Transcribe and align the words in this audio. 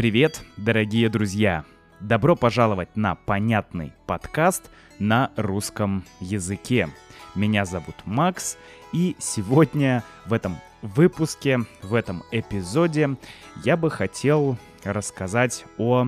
Привет, 0.00 0.40
дорогие 0.56 1.10
друзья! 1.10 1.66
Добро 2.00 2.34
пожаловать 2.34 2.96
на 2.96 3.16
понятный 3.16 3.92
подкаст 4.06 4.70
на 4.98 5.30
русском 5.36 6.06
языке. 6.20 6.88
Меня 7.34 7.66
зовут 7.66 7.96
Макс, 8.06 8.56
и 8.94 9.14
сегодня 9.18 10.02
в 10.24 10.32
этом 10.32 10.56
выпуске, 10.80 11.66
в 11.82 11.92
этом 11.92 12.22
эпизоде 12.30 13.18
я 13.62 13.76
бы 13.76 13.90
хотел 13.90 14.56
рассказать 14.84 15.66
о 15.76 16.06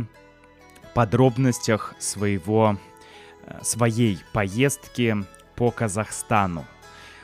подробностях 0.94 1.94
своего, 1.98 2.78
э, 3.44 3.58
своей 3.60 4.20
поездки 4.32 5.18
по 5.54 5.70
Казахстану. 5.70 6.64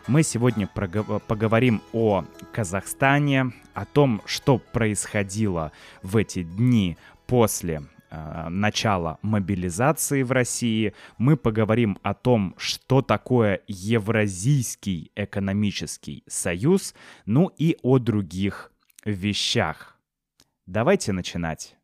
Мы 0.08 0.22
сегодня 0.22 0.66
поговорим 0.66 1.82
о 1.92 2.24
Казахстане, 2.50 3.52
о 3.74 3.84
том, 3.84 4.22
что 4.24 4.56
происходило 4.56 5.70
в 6.02 6.16
эти 6.16 6.44
дни 6.44 6.96
после 7.26 7.82
э, 8.08 8.48
начала 8.48 9.18
мобилизации 9.20 10.22
в 10.22 10.32
России. 10.32 10.94
Мы 11.18 11.36
поговорим 11.36 11.98
о 12.02 12.14
том, 12.14 12.54
что 12.56 13.02
такое 13.02 13.60
Евразийский 13.66 15.12
экономический 15.14 16.24
союз, 16.27 16.94
ну 17.27 17.52
и 17.58 17.77
о 17.82 17.98
других 17.98 18.72
вещах. 19.04 19.98
Давайте 20.64 21.12
начинать. 21.12 21.77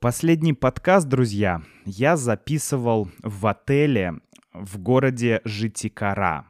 Последний 0.00 0.52
подкаст, 0.52 1.08
друзья, 1.08 1.60
я 1.84 2.16
записывал 2.16 3.10
в 3.20 3.44
отеле 3.48 4.20
в 4.52 4.78
городе 4.78 5.40
Житикара. 5.44 6.46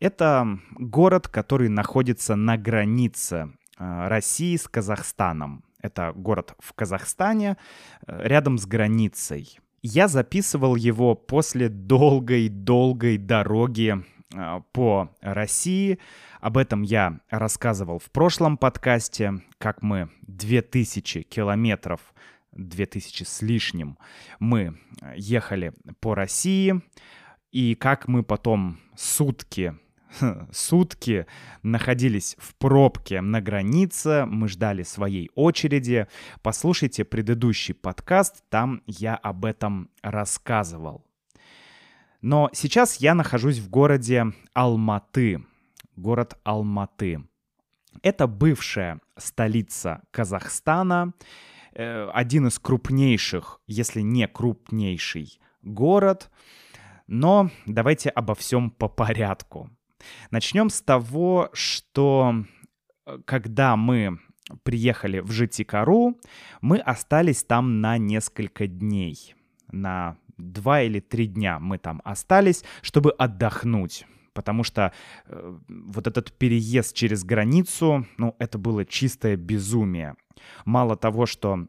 Это 0.00 0.58
город, 0.72 1.28
который 1.28 1.68
находится 1.68 2.34
на 2.34 2.56
границе 2.56 3.52
э, 3.78 4.08
России 4.08 4.56
с 4.56 4.66
Казахстаном. 4.66 5.62
Это 5.80 6.12
город 6.16 6.56
в 6.58 6.72
Казахстане, 6.72 7.56
э, 8.04 8.26
рядом 8.26 8.58
с 8.58 8.66
границей. 8.66 9.60
Я 9.82 10.08
записывал 10.08 10.74
его 10.74 11.14
после 11.14 11.68
долгой-долгой 11.68 13.16
дороги 13.16 14.04
э, 14.34 14.60
по 14.72 15.14
России. 15.20 16.00
Об 16.40 16.58
этом 16.58 16.82
я 16.82 17.20
рассказывал 17.30 18.00
в 18.00 18.10
прошлом 18.10 18.56
подкасте, 18.56 19.34
как 19.58 19.82
мы 19.82 20.08
2000 20.22 21.22
километров 21.22 22.00
2000 22.52 23.24
с 23.24 23.42
лишним, 23.42 23.98
мы 24.38 24.78
э, 25.00 25.14
ехали 25.16 25.72
по 26.00 26.14
России, 26.14 26.80
и 27.50 27.74
как 27.74 28.08
мы 28.08 28.22
потом 28.22 28.78
сутки 28.96 29.74
сутки 30.52 31.26
находились 31.62 32.36
в 32.38 32.54
пробке 32.56 33.20
на 33.20 33.40
границе, 33.40 34.24
мы 34.26 34.48
ждали 34.48 34.82
своей 34.82 35.30
очереди. 35.34 36.06
Послушайте 36.42 37.04
предыдущий 37.04 37.74
подкаст, 37.74 38.44
там 38.48 38.82
я 38.86 39.14
об 39.14 39.44
этом 39.44 39.90
рассказывал. 40.02 41.04
Но 42.20 42.50
сейчас 42.52 42.96
я 42.96 43.14
нахожусь 43.14 43.58
в 43.58 43.68
городе 43.68 44.26
Алматы. 44.54 45.44
Город 45.96 46.38
Алматы. 46.44 47.24
Это 48.02 48.26
бывшая 48.26 49.00
столица 49.16 50.02
Казахстана. 50.10 51.12
Э, 51.74 52.10
один 52.12 52.46
из 52.48 52.58
крупнейших, 52.58 53.60
если 53.66 54.00
не 54.00 54.26
крупнейший 54.28 55.40
город. 55.62 56.30
Но 57.06 57.50
давайте 57.66 58.10
обо 58.10 58.34
всем 58.34 58.70
по 58.70 58.88
порядку. 58.88 59.70
Начнем 60.30 60.70
с 60.70 60.82
того, 60.82 61.50
что 61.52 62.44
э, 63.06 63.18
когда 63.24 63.76
мы 63.76 64.18
приехали 64.64 65.20
в 65.20 65.30
Житикару, 65.30 66.18
мы 66.60 66.78
остались 66.78 67.44
там 67.44 67.80
на 67.80 67.96
несколько 67.96 68.66
дней. 68.66 69.34
На 69.70 70.18
два 70.36 70.82
или 70.82 71.00
три 71.00 71.26
дня 71.26 71.58
мы 71.58 71.78
там 71.78 72.02
остались, 72.04 72.64
чтобы 72.82 73.12
отдохнуть. 73.12 74.06
Потому 74.34 74.64
что 74.64 74.92
э, 75.26 75.58
вот 75.68 76.06
этот 76.06 76.32
переезд 76.32 76.94
через 76.94 77.24
границу, 77.24 78.06
ну, 78.16 78.34
это 78.38 78.58
было 78.58 78.84
чистое 78.84 79.36
безумие. 79.36 80.16
Мало 80.64 80.96
того, 80.96 81.26
что 81.26 81.66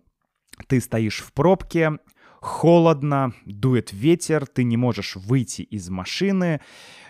ты 0.67 0.79
стоишь 0.81 1.19
в 1.19 1.33
пробке, 1.33 1.99
холодно, 2.41 3.33
дует 3.45 3.93
ветер, 3.93 4.45
ты 4.45 4.63
не 4.63 4.77
можешь 4.77 5.15
выйти 5.15 5.61
из 5.61 5.89
машины, 5.89 6.61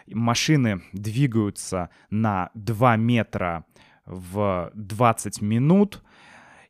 машины 0.08 0.84
двигаются 0.94 1.90
на 2.10 2.52
2 2.54 2.98
метра 2.98 3.66
в 4.06 4.72
20 4.76 5.42
минут, 5.42 6.04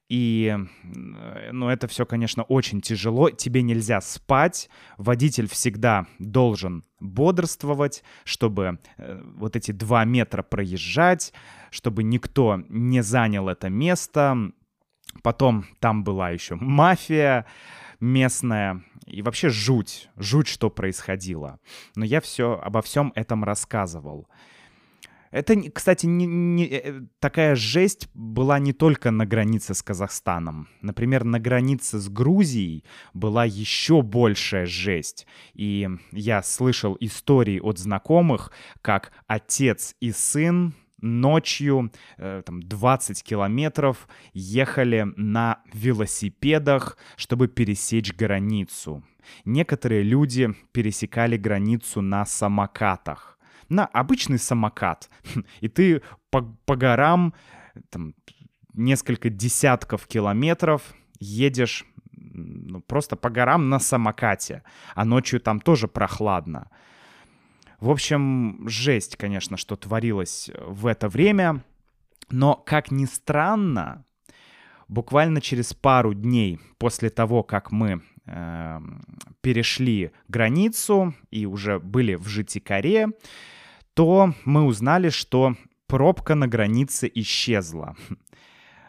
и, 0.10 0.56
ну, 0.84 1.70
это 1.70 1.88
все, 1.88 2.06
конечно, 2.06 2.44
очень 2.44 2.82
тяжело. 2.82 3.32
Тебе 3.32 3.64
нельзя 3.64 4.00
спать. 4.00 4.70
Водитель 4.98 5.48
всегда 5.50 6.06
должен 6.20 6.84
бодрствовать, 7.00 8.04
чтобы 8.24 8.78
э, 8.98 9.22
вот 9.36 9.56
эти 9.56 9.72
два 9.72 10.06
метра 10.06 10.44
проезжать, 10.44 11.34
чтобы 11.72 12.04
никто 12.04 12.62
не 12.70 13.02
занял 13.02 13.50
это 13.50 13.70
место. 13.70 14.52
Потом 15.22 15.66
там 15.79 16.03
была 16.03 16.31
еще 16.31 16.56
мафия 16.56 17.46
местная. 18.00 18.84
И 19.06 19.22
вообще 19.22 19.50
жуть, 19.50 20.09
жуть, 20.16 20.47
что 20.47 20.69
происходило. 20.69 21.59
Но 21.96 22.06
я 22.06 22.22
все 22.22 22.59
обо 22.63 22.81
всем 22.81 23.12
этом 23.16 23.44
рассказывал. 23.44 24.28
Это, 25.34 25.59
кстати, 25.72 26.06
не, 26.06 26.28
не, 26.28 26.68
э, 26.68 27.01
такая 27.19 27.56
жесть 27.56 28.07
была 28.13 28.59
не 28.59 28.72
только 28.72 29.09
на 29.09 29.25
границе 29.25 29.74
с 29.74 29.81
Казахстаном. 29.81 30.68
Например, 30.81 31.24
на 31.24 31.40
границе 31.40 31.97
с 31.97 32.07
Грузией 32.07 32.85
была 33.16 33.44
еще 33.44 34.03
большая 34.03 34.68
жесть. 34.68 35.25
И 35.56 35.90
я 36.12 36.44
слышал 36.44 36.95
истории 37.00 37.59
от 37.59 37.80
знакомых, 37.80 38.51
как 38.84 39.12
отец 39.25 39.95
и 40.00 40.12
сын 40.12 40.75
ночью, 41.03 41.91
э, 42.18 42.41
там, 42.46 42.62
20 42.62 43.24
километров 43.24 44.08
ехали 44.34 45.08
на 45.16 45.59
велосипедах, 45.74 46.97
чтобы 47.18 47.47
пересечь 47.47 48.14
границу. 48.14 49.03
Некоторые 49.46 50.03
люди 50.03 50.53
пересекали 50.72 51.38
границу 51.38 52.02
на 52.02 52.25
самокатах. 52.25 53.38
На 53.69 53.86
обычный 53.86 54.40
самокат. 54.40 55.09
И 55.62 55.68
ты 55.68 56.02
по, 56.30 56.42
по 56.66 56.75
горам 56.75 57.34
там, 57.90 58.13
несколько 58.74 59.30
десятков 59.30 60.08
километров 60.08 60.94
едешь 61.19 61.86
ну, 62.12 62.81
просто 62.81 63.16
по 63.16 63.30
горам 63.30 63.69
на 63.69 63.80
самокате. 63.80 64.63
А 64.96 65.06
ночью 65.06 65.40
там 65.40 65.59
тоже 65.59 65.88
прохладно. 65.88 66.69
В 67.84 67.90
общем, 67.90 68.66
жесть, 68.66 69.18
конечно, 69.18 69.58
что 69.58 69.76
творилось 69.76 70.50
в 70.66 70.88
это 70.88 71.10
время. 71.10 71.66
Но, 72.30 72.56
как 72.56 72.92
ни 72.92 73.04
странно, 73.04 74.06
буквально 74.88 75.42
через 75.42 75.74
пару 75.74 76.14
дней 76.14 76.62
после 76.78 77.10
того, 77.10 77.44
как 77.44 77.74
мы 77.74 78.02
э, 78.26 78.80
перешли 79.42 80.14
границу 80.30 81.14
и 81.30 81.46
уже 81.46 81.78
были 81.78 82.16
в 82.16 82.26
Житикаре, 82.26 83.10
то 83.94 84.34
мы 84.46 84.64
узнали, 84.64 85.10
что 85.10 85.58
пробка 85.86 86.36
на 86.36 86.48
границе 86.48 87.12
исчезла. 87.14 87.98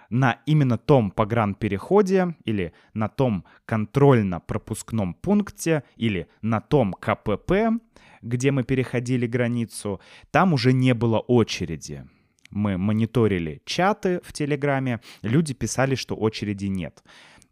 На 0.09 0.39
именно 0.47 0.79
том 0.79 1.11
погранпереходе 1.11 2.37
или 2.45 2.73
на 2.93 3.09
том 3.09 3.45
контрольно-пропускном 3.67 5.15
пункте 5.15 5.83
или 5.97 6.29
на 6.43 6.61
том 6.61 6.93
КПП 6.93 7.81
где 8.25 8.51
мы 8.51 8.65
переходили 8.65 9.27
границу, 9.27 10.01
там 10.31 10.53
уже 10.53 10.73
не 10.73 10.95
было 10.95 11.19
очереди. 11.19 12.07
Мы 12.51 12.79
мониторили 12.79 13.61
чаты 13.65 14.21
в 14.25 14.33
Телеграме, 14.33 15.01
люди 15.23 15.55
писали, 15.55 15.95
что 15.95 16.17
очереди 16.17 16.67
нет. 16.67 17.03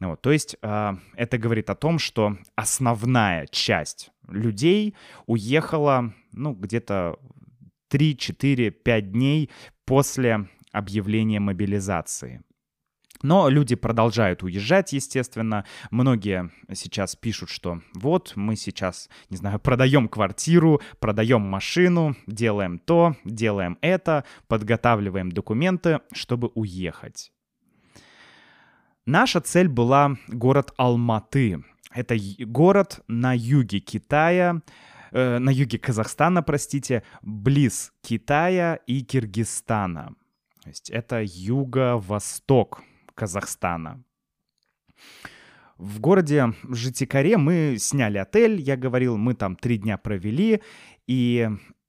Вот, 0.00 0.20
то 0.20 0.32
есть 0.32 0.56
э, 0.62 0.92
это 1.14 1.38
говорит 1.38 1.70
о 1.70 1.76
том, 1.76 1.98
что 1.98 2.36
основная 2.56 3.46
часть 3.46 4.10
людей 4.28 4.94
уехала, 5.26 6.12
ну, 6.32 6.54
где-то 6.54 7.18
3, 7.88 8.16
4, 8.16 8.70
5 8.70 9.12
дней 9.12 9.50
после 9.84 10.48
объявления 10.72 11.38
мобилизации. 11.38 12.42
Но 13.22 13.48
люди 13.48 13.76
продолжают 13.76 14.42
уезжать, 14.42 14.92
естественно. 14.92 15.64
Многие 15.90 16.50
сейчас 16.74 17.16
пишут, 17.16 17.48
что 17.48 17.80
вот 17.94 18.32
мы 18.34 18.56
сейчас, 18.56 19.08
не 19.30 19.36
знаю, 19.36 19.58
продаем 19.60 20.08
квартиру, 20.08 20.80
продаем 20.98 21.42
машину, 21.42 22.16
делаем 22.26 22.78
то, 22.78 23.16
делаем 23.24 23.78
это, 23.80 24.24
подготавливаем 24.48 25.30
документы, 25.30 26.00
чтобы 26.12 26.50
уехать. 26.54 27.32
Наша 29.06 29.40
цель 29.40 29.68
была 29.68 30.16
город 30.28 30.72
Алматы. 30.76 31.64
Это 31.92 32.16
город 32.38 33.00
на 33.08 33.36
юге 33.36 33.80
Китая, 33.80 34.62
э, 35.10 35.38
на 35.38 35.50
юге 35.50 35.78
Казахстана, 35.78 36.42
простите, 36.42 37.02
близ 37.20 37.92
Китая 38.00 38.76
и 38.86 39.02
Киргизстана. 39.02 40.14
То 40.62 40.68
есть 40.68 40.90
это 40.90 41.20
юго-восток 41.22 42.82
Казахстана. 43.14 44.02
В 45.78 46.00
городе 46.00 46.54
Житикаре 46.68 47.36
мы 47.38 47.76
сняли 47.78 48.18
отель, 48.18 48.60
я 48.60 48.76
говорил, 48.76 49.16
мы 49.16 49.34
там 49.34 49.56
три 49.56 49.78
дня 49.78 49.98
провели, 49.98 50.62
и 51.06 51.48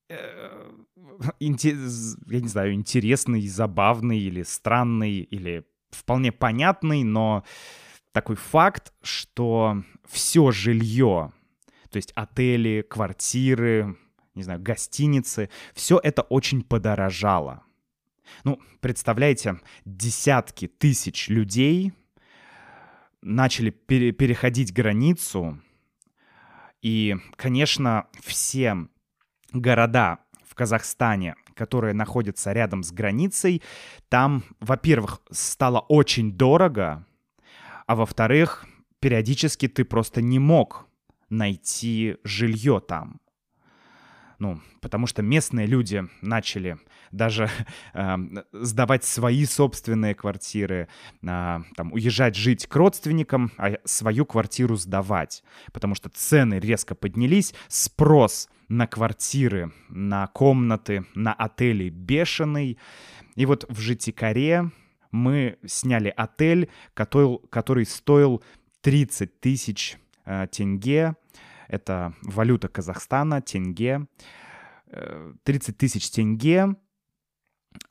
э, 0.10 0.70
я 1.40 2.40
не 2.42 2.48
знаю, 2.48 2.74
интересный, 2.74 3.48
забавный 3.48 4.20
или 4.20 4.42
странный, 4.44 5.20
или 5.20 5.66
вполне 5.92 6.31
понятный, 6.31 7.04
но 7.04 7.44
такой 8.14 8.36
факт, 8.36 8.94
что 9.02 9.84
все 10.08 10.52
жилье, 10.52 11.31
то 11.90 11.98
есть 11.98 12.12
отели, 12.16 12.86
квартиры, 12.88 13.98
не 14.34 14.44
знаю, 14.44 14.62
гостиницы, 14.62 15.50
все 15.74 16.00
это 16.02 16.24
очень 16.24 16.64
подорожало. 16.64 17.64
Ну, 18.44 18.60
представляете, 18.80 19.60
десятки 19.86 20.68
тысяч 20.68 21.30
людей 21.30 21.94
начали 23.22 23.70
пере 23.70 24.12
переходить 24.12 24.74
границу, 24.74 25.60
и, 26.81 27.16
конечно, 27.38 28.08
все 28.22 28.75
города 29.54 30.20
в 30.46 30.54
Казахстане, 30.54 31.36
которые 31.56 31.94
находятся 31.94 32.52
рядом 32.52 32.84
с 32.84 32.92
границей, 32.92 33.64
там, 34.10 34.44
во-первых, 34.60 35.22
стало 35.31 35.80
очень 35.80 36.34
дорого, 36.34 37.06
а 37.88 37.96
во-вторых, 37.96 38.66
периодически 39.00 39.68
ты 39.68 39.86
просто 39.86 40.22
не 40.22 40.40
мог 40.40 40.88
найти 41.30 42.18
жилье 42.24 42.81
там. 42.86 43.22
Ну, 44.40 44.62
потому 44.81 45.08
что 45.08 45.22
местные 45.22 45.68
люди 45.68 46.04
начали 46.22 46.78
даже 47.13 47.50
э, 47.94 48.18
сдавать 48.51 49.04
свои 49.04 49.45
собственные 49.45 50.15
квартиры, 50.15 50.88
э, 51.21 51.25
там, 51.75 51.94
уезжать 51.94 52.36
жить 52.36 52.68
к 52.68 52.75
родственникам, 52.75 53.51
а 53.57 53.77
свою 53.86 54.25
квартиру 54.25 54.75
сдавать, 54.75 55.44
потому 55.71 55.95
что 55.95 56.10
цены 56.10 56.60
резко 56.60 56.95
поднялись, 56.95 57.54
спрос 57.68 58.50
на 58.68 58.88
квартиры, 58.88 59.71
на 59.89 60.27
комнаты, 60.27 61.06
на 61.15 61.33
отели 61.33 61.89
бешеный. 61.89 62.77
И 63.36 63.45
вот 63.45 63.65
в 63.69 63.80
Житикаре 63.80 64.71
мы 65.12 65.57
сняли 65.65 66.12
отель, 66.15 66.69
который, 66.94 67.39
который 67.50 67.86
стоил 67.86 68.44
30 68.81 69.39
тысяч 69.39 69.98
э, 70.25 70.48
тенге. 70.51 71.15
Это 71.68 72.13
валюта 72.21 72.68
Казахстана, 72.68 73.42
тенге. 73.42 74.07
30 75.44 75.69
э, 75.69 75.74
тысяч 75.74 76.10
тенге. 76.10 76.75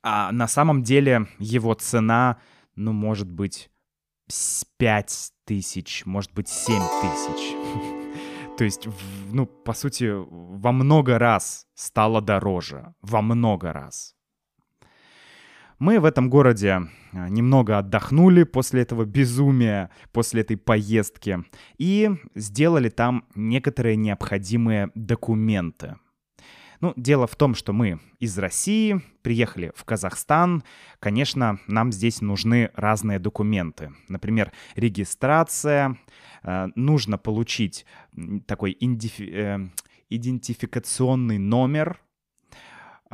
А 0.03 0.33
на 0.33 0.49
самом 0.49 0.83
деле 0.83 1.27
его 1.39 1.75
цена, 1.75 2.39
ну, 2.77 2.93
может 2.93 3.31
быть, 3.31 3.71
5 4.79 5.33
тысяч, 5.45 6.05
может 6.07 6.33
быть, 6.33 6.49
7 6.49 6.79
тысяч. 7.01 7.57
То 8.59 8.65
есть, 8.65 8.89
ну, 9.33 9.47
по 9.47 9.73
сути, 9.73 10.11
во 10.13 10.73
много 10.73 11.19
раз 11.19 11.67
стало 11.75 12.21
дороже. 12.21 12.95
Во 13.01 13.23
много 13.23 13.73
раз. 13.73 14.15
Мы 15.79 15.99
в 15.99 16.05
этом 16.05 16.31
городе 16.31 16.83
а, 17.13 17.29
немного 17.29 17.79
отдохнули 17.79 18.45
после 18.45 18.83
этого 18.83 19.05
безумия, 19.05 19.91
после 20.13 20.43
этой 20.43 20.57
поездки, 20.57 21.45
и 21.77 22.11
сделали 22.37 22.89
там 22.89 23.25
некоторые 23.35 23.97
необходимые 23.97 24.91
документы. 24.95 25.97
Ну, 26.83 26.93
дело 26.97 27.29
в 27.29 27.37
том, 27.37 27.55
что 27.55 27.73
мы 27.73 28.01
из 28.19 28.37
России 28.39 29.01
приехали 29.23 29.73
в 29.77 29.85
Казахстан. 29.85 30.65
Конечно, 30.99 31.61
нам 31.69 31.93
здесь 31.93 32.21
нужны 32.21 32.71
разные 32.75 33.21
документы. 33.21 33.93
Например, 34.09 34.51
регистрация. 34.75 35.97
Э, 36.43 36.67
нужно 36.75 37.19
получить 37.19 37.87
такой 38.47 38.77
э, 38.81 39.59
идентификационный 40.11 41.39
номер 41.39 42.01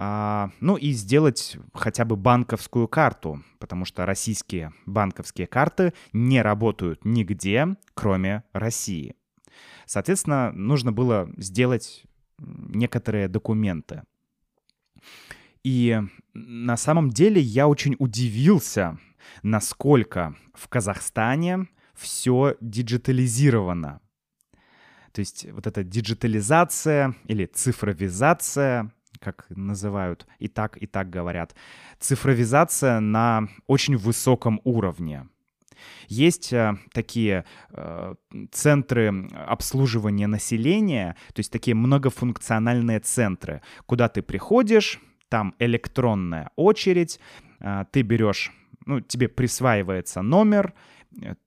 а, 0.00 0.50
ну 0.60 0.76
и 0.76 0.92
сделать 0.92 1.58
хотя 1.74 2.04
бы 2.04 2.14
банковскую 2.14 2.86
карту, 2.86 3.42
потому 3.58 3.84
что 3.84 4.06
российские 4.06 4.72
банковские 4.86 5.48
карты 5.48 5.92
не 6.12 6.40
работают 6.40 7.04
нигде, 7.04 7.76
кроме 7.94 8.44
России. 8.52 9.16
Соответственно, 9.86 10.52
нужно 10.52 10.92
было 10.92 11.28
сделать 11.36 12.04
некоторые 12.68 13.28
документы. 13.28 14.02
И 15.64 16.00
на 16.34 16.76
самом 16.76 17.10
деле 17.10 17.40
я 17.40 17.68
очень 17.68 17.96
удивился, 17.98 18.98
насколько 19.42 20.36
в 20.54 20.68
Казахстане 20.68 21.66
все 21.94 22.56
диджитализировано. 22.60 24.00
То 25.12 25.20
есть 25.20 25.50
вот 25.50 25.66
эта 25.66 25.82
диджитализация 25.82 27.14
или 27.24 27.46
цифровизация, 27.46 28.92
как 29.18 29.46
называют, 29.50 30.26
и 30.38 30.48
так, 30.48 30.80
и 30.80 30.86
так 30.86 31.10
говорят, 31.10 31.56
цифровизация 31.98 33.00
на 33.00 33.48
очень 33.66 33.96
высоком 33.96 34.60
уровне. 34.64 35.28
Есть 36.08 36.52
э, 36.52 36.76
такие 36.92 37.44
э, 37.70 38.14
центры 38.52 39.28
обслуживания 39.46 40.26
населения, 40.26 41.16
то 41.34 41.40
есть 41.40 41.52
такие 41.52 41.74
многофункциональные 41.74 43.00
центры, 43.00 43.62
куда 43.86 44.08
ты 44.08 44.22
приходишь, 44.22 45.00
там 45.28 45.54
электронная 45.58 46.50
очередь, 46.56 47.20
э, 47.60 47.84
ты 47.90 48.02
берешь, 48.02 48.52
ну, 48.86 49.00
тебе 49.00 49.28
присваивается 49.28 50.22
номер, 50.22 50.72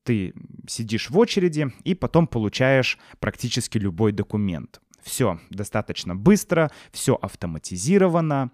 ты 0.03 0.33
сидишь 0.67 1.09
в 1.09 1.17
очереди 1.17 1.71
и 1.83 1.95
потом 1.95 2.27
получаешь 2.27 2.97
практически 3.19 3.77
любой 3.77 4.11
документ. 4.11 4.81
Все 5.01 5.39
достаточно 5.49 6.15
быстро, 6.15 6.71
все 6.91 7.15
автоматизировано. 7.15 8.51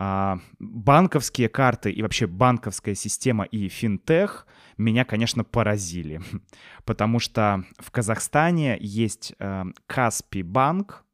А, 0.00 0.38
банковские 0.60 1.48
карты 1.48 1.90
и 1.90 2.02
вообще 2.02 2.28
банковская 2.28 2.94
система 2.94 3.42
и 3.42 3.68
финтех 3.68 4.46
меня, 4.76 5.04
конечно, 5.04 5.42
поразили, 5.42 6.20
потому 6.84 7.18
что 7.18 7.64
в 7.80 7.90
Казахстане 7.90 8.78
есть 8.80 9.34
э, 9.40 9.64
Каспий 9.88 10.42
банк, 10.42 11.04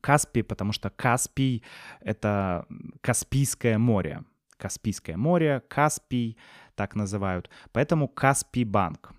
Каспий, 0.00 0.42
потому 0.42 0.72
что 0.72 0.88
Каспий— 0.88 1.62
это 2.00 2.64
Каспийское 3.02 3.76
море. 3.76 4.24
Каспийское 4.56 5.18
море, 5.18 5.62
Каспий, 5.68 6.38
так 6.76 6.94
называют. 6.94 7.50
Поэтому 7.72 8.08
Каспий 8.08 8.64
банк. 8.64 9.12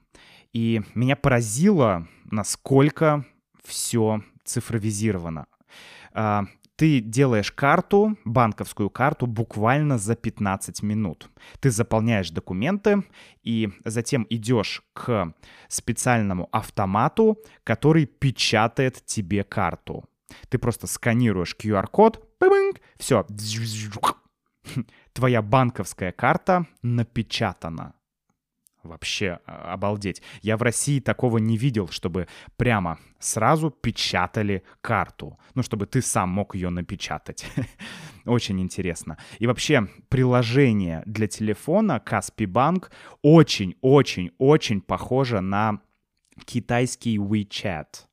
И 0.54 0.82
меня 0.96 1.16
поразило, 1.16 2.08
насколько 2.26 3.26
все 3.64 4.24
цифровизировано. 4.44 5.46
Ты 6.82 7.00
делаешь 7.00 7.52
карту, 7.52 8.18
банковскую 8.26 8.90
карту, 8.90 9.28
буквально 9.28 10.00
за 10.00 10.16
15 10.16 10.82
минут. 10.82 11.30
Ты 11.60 11.70
заполняешь 11.70 12.32
документы 12.32 13.04
и 13.44 13.70
затем 13.86 14.26
идешь 14.32 14.82
к 14.94 15.32
специальному 15.68 16.50
автомату, 16.52 17.38
который 17.64 18.08
печатает 18.08 19.06
тебе 19.06 19.44
карту. 19.44 20.06
Ты 20.50 20.58
просто 20.58 20.88
сканируешь 20.88 21.56
QR-код, 21.56 22.28
все, 22.98 23.28
твоя 25.14 25.44
банковская 25.44 26.12
карта 26.12 26.66
напечатана. 26.82 27.94
Вообще 28.84 29.40
а, 29.46 29.74
обалдеть. 29.74 30.22
Я 30.42 30.58
в 30.58 30.64
России 30.64 31.00
такого 31.00 31.38
не 31.38 31.58
видел, 31.58 31.88
чтобы 31.88 32.28
прямо 32.58 32.98
сразу 33.20 33.70
печатали 33.70 34.64
карту. 34.82 35.40
Ну, 35.56 35.64
чтобы 35.64 35.86
ты 35.86 36.02
сам 36.02 36.30
мог 36.30 36.56
ее 36.56 36.70
напечатать. 36.70 37.46
Очень 38.26 38.60
интересно. 38.60 39.18
И 39.40 39.48
вообще 39.48 39.88
приложение 40.10 41.04
для 41.06 41.28
телефона 41.28 42.00
Каспи 42.00 42.46
Банк 42.46 42.92
очень-очень-очень 43.22 44.82
похоже 44.82 45.42
на 45.42 45.82
китайский 46.46 47.18
WeChat. 47.18 48.06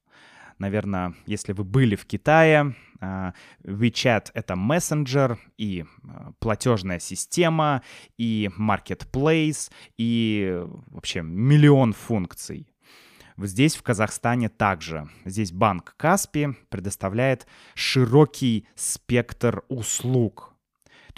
Наверное, 0.58 1.14
если 1.26 1.52
вы 1.52 1.64
были 1.64 1.94
в 1.94 2.04
Китае, 2.04 2.74
а, 3.00 3.32
WeChat— 3.62 4.30
это 4.34 4.56
мессенджер 4.56 5.38
и 5.56 5.84
а, 6.02 6.32
платежная 6.40 6.98
система, 6.98 7.82
и 8.16 8.50
marketplace, 8.58 9.70
и 9.96 10.64
вообще 10.88 11.22
миллион 11.22 11.92
функций. 11.92 12.66
Здесь, 13.36 13.76
в 13.76 13.82
Казахстане, 13.82 14.48
также. 14.48 15.08
Здесь 15.24 15.52
банк 15.52 15.94
Каспи 15.96 16.48
предоставляет 16.70 17.46
широкий 17.74 18.66
спектр 18.74 19.62
услуг 19.68 20.57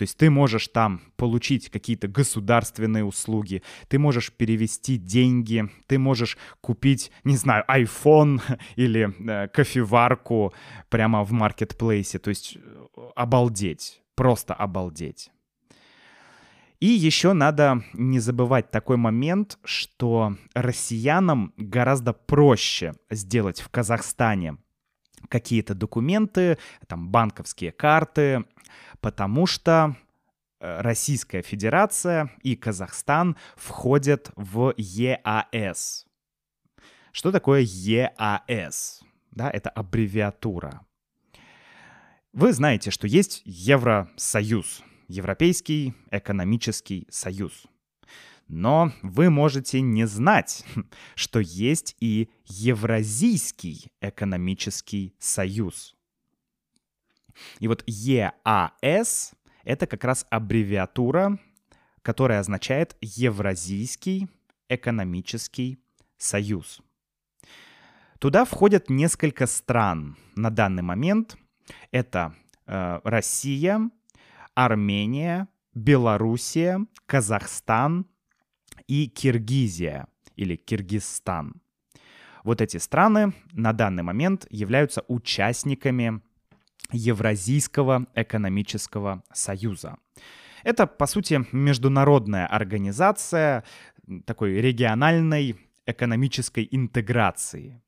то 0.01 0.05
есть 0.05 0.17
ты 0.17 0.31
можешь 0.31 0.69
там 0.69 1.03
получить 1.17 1.69
какие-то 1.69 2.09
государственные 2.09 3.05
услуги, 3.05 3.63
ты 3.89 3.99
можешь 3.99 4.33
перевести 4.33 4.97
деньги, 4.97 5.69
ты 5.89 5.99
можешь 5.99 6.39
купить, 6.63 7.13
не 7.23 7.37
знаю, 7.37 7.65
iPhone 7.69 8.41
или 8.77 9.15
э, 9.29 9.49
кофеварку 9.49 10.55
прямо 10.89 11.23
в 11.23 11.33
маркетплейсе. 11.33 12.19
То 12.19 12.31
есть 12.31 12.57
э, 12.57 12.61
обалдеть, 13.15 14.01
просто 14.15 14.55
обалдеть. 14.55 15.31
И 16.79 16.87
еще 16.87 17.35
надо 17.35 17.85
не 17.93 18.21
забывать 18.21 18.71
такой 18.71 18.97
момент, 18.97 19.59
что 19.65 20.35
россиянам 20.55 21.53
гораздо 21.59 22.15
проще 22.15 22.95
сделать 23.11 23.61
в 23.61 23.69
Казахстане 23.69 24.57
какие-то 25.29 25.75
документы, 25.75 26.59
там 26.87 27.09
банковские 27.09 27.73
карты, 27.73 28.45
потому 29.01 29.47
что 29.47 29.97
э, 30.61 30.81
Российская 30.81 31.43
Федерация 31.43 32.31
и 32.43 32.57
Казахстан 32.57 33.37
входят 33.57 34.31
в 34.37 34.75
ЕАС. 34.77 36.07
Что 37.13 37.33
такое 37.33 37.63
ЕАС? 37.63 39.03
Да, 39.31 39.51
это 39.51 39.71
аббревиатура. 39.71 40.87
Вы 42.33 42.53
знаете, 42.53 42.91
что 42.91 43.07
есть 43.07 43.43
Евросоюз, 43.45 44.83
Европейский 45.09 45.95
экономический 46.11 47.07
союз. 47.11 47.67
Но 48.53 48.93
вы 49.03 49.31
можете 49.31 49.81
не 49.81 50.09
знать, 50.09 50.65
что 51.15 51.39
есть 51.39 51.97
и 52.01 52.29
Евразийский 52.47 53.93
экономический 54.01 55.15
союз. 55.21 55.95
И 57.61 57.69
вот 57.69 57.85
ЕАС— 57.87 59.35
это 59.65 59.87
как 59.87 60.03
раз 60.03 60.27
аббревиатура, 60.31 61.39
которая 62.03 62.41
означает 62.41 62.97
Евразийский 63.01 64.29
экономический 64.69 65.79
союз. 66.19 66.81
Туда 68.19 68.45
входят 68.45 68.91
несколько 68.91 69.47
стран 69.47 70.17
на 70.35 70.51
данный 70.51 70.83
момент. 70.83 71.37
Это 71.93 72.35
э, 72.67 73.01
Россия, 73.05 73.91
Армения, 74.57 75.47
Белоруссия, 75.73 76.85
Казахстан 77.07 78.07
и 78.91 79.07
Киргизия 79.07 80.09
или 80.35 80.57
Киргизстан. 80.57 81.63
Вот 82.43 82.61
эти 82.61 82.79
страны 82.79 83.33
на 83.53 83.73
данный 83.73 84.03
момент 84.03 84.47
являются 84.51 85.05
участниками 85.07 86.21
Евразийского 86.91 88.07
экономического 88.15 89.23
союза. 89.33 89.97
Это, 90.65 90.89
по 90.89 91.07
сути, 91.07 91.47
международная 91.53 92.47
организация 92.47 93.63
такой 94.27 94.61
региональной 94.61 95.57
экономической 95.87 96.67
интеграции 96.71 97.81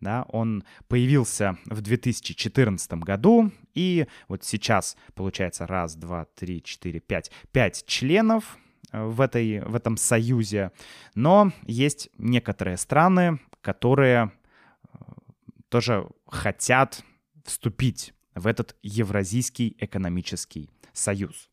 да, 0.00 0.24
он 0.28 0.64
появился 0.88 1.58
в 1.66 1.82
2014 1.82 2.92
году, 2.94 3.52
и 3.74 4.06
вот 4.28 4.44
сейчас 4.44 4.96
получается 5.14 5.66
раз, 5.66 5.94
два, 5.94 6.24
три, 6.34 6.62
четыре, 6.62 7.00
пять, 7.00 7.30
пять 7.52 7.84
членов 7.86 8.56
в, 8.92 9.20
этой, 9.20 9.60
в 9.60 9.74
этом 9.74 9.96
союзе, 9.96 10.72
но 11.14 11.52
есть 11.64 12.10
некоторые 12.18 12.76
страны, 12.76 13.40
которые 13.60 14.32
э, 14.82 14.98
тоже 15.68 16.06
хотят 16.26 17.04
вступить 17.44 18.14
в 18.34 18.46
этот 18.46 18.76
Евразийский 18.82 19.76
экономический 19.78 20.70
союз. 20.92 21.50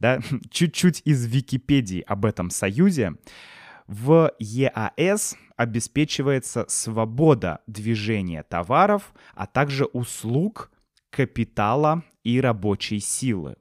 Да, 0.00 0.20
чуть-чуть 0.50 1.02
из 1.04 1.26
Википедии 1.26 2.00
об 2.06 2.24
этом 2.24 2.50
союзе. 2.50 3.14
В 3.86 4.32
ЕАС 4.40 5.36
обеспечивается 5.56 6.66
свобода 6.68 7.60
движения 7.66 8.42
товаров, 8.42 9.14
а 9.34 9.46
также 9.46 9.84
услуг, 9.84 10.70
капитала 11.10 12.02
и 12.24 12.40
рабочей 12.40 12.98
силы. 12.98 13.56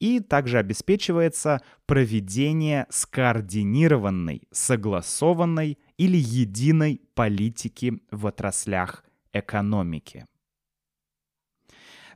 И 0.00 0.20
также 0.20 0.58
обеспечивается 0.58 1.62
проведение 1.86 2.86
скоординированной, 2.90 4.42
согласованной 4.50 5.78
или 5.96 6.16
единой 6.16 7.00
политики 7.14 8.02
в 8.10 8.26
отраслях 8.26 9.04
экономики. 9.32 10.26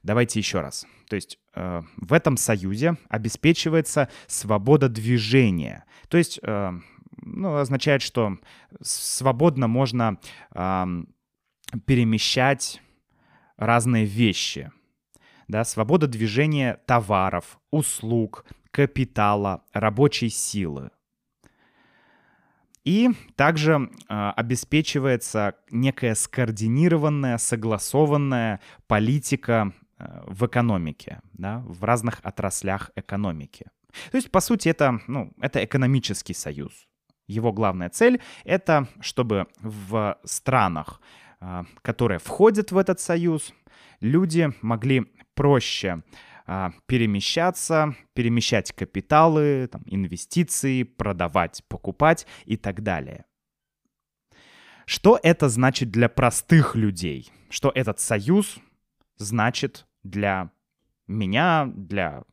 Давайте 0.03 0.39
еще 0.39 0.61
раз. 0.61 0.87
То 1.09 1.17
есть 1.17 1.39
э, 1.55 1.83
в 1.97 2.13
этом 2.13 2.37
союзе 2.37 2.97
обеспечивается 3.09 4.09
свобода 4.27 4.89
движения. 4.89 5.85
То 6.09 6.19
есть 6.19 6.39
э, 6.43 6.73
ну, 7.23 7.57
означает, 7.57 8.03
что 8.03 8.39
свободно 8.81 9.67
можно 9.67 10.19
э, 10.55 10.87
перемещать 11.85 12.81
разные 13.57 14.05
вещи. 14.05 14.71
Да, 15.49 15.65
свобода 15.65 16.07
движения 16.07 16.79
товаров, 16.87 17.59
услуг, 17.71 18.45
капитала, 18.71 19.65
рабочей 19.73 20.29
силы. 20.29 20.91
И 22.85 23.11
также 23.35 23.91
э, 24.09 24.31
обеспечивается 24.37 25.55
некая 25.71 26.15
скоординированная, 26.15 27.39
согласованная 27.39 28.61
политика 28.87 29.73
э, 29.99 30.23
в 30.27 30.47
экономике, 30.47 31.21
да, 31.33 31.63
в 31.67 31.83
разных 31.85 32.21
отраслях 32.23 32.91
экономики. 32.95 33.67
То 34.11 34.17
есть, 34.17 34.31
по 34.31 34.41
сути, 34.41 34.69
это, 34.69 35.01
ну, 35.07 35.33
это 35.41 35.65
экономический 35.65 36.35
союз. 36.35 36.73
Его 37.27 37.53
главная 37.53 37.91
цель— 37.91 38.21
это 38.45 38.89
чтобы 39.01 39.47
в 39.61 40.19
странах, 40.25 41.01
а, 41.41 41.65
которые 41.83 42.19
входят 42.19 42.73
в 42.73 42.79
этот 42.79 43.01
союз, 43.01 43.53
люди 44.01 44.53
могли 44.63 45.13
проще 45.39 46.03
а, 46.47 46.73
перемещаться, 46.87 47.95
перемещать 48.13 48.73
капиталы, 48.73 49.69
там, 49.71 49.83
инвестиции, 49.87 50.83
продавать, 50.83 51.63
покупать 51.69 52.27
и 52.45 52.57
так 52.57 52.83
далее. 52.83 53.25
Что 54.85 55.21
это 55.23 55.49
значит 55.49 55.93
для 55.93 56.09
простых 56.09 56.75
людей? 56.75 57.31
Что 57.51 57.71
этот 57.73 58.01
союз 58.01 58.59
значит 59.17 59.87
для 60.03 60.51
меня, 61.07 61.71
для 61.73 62.25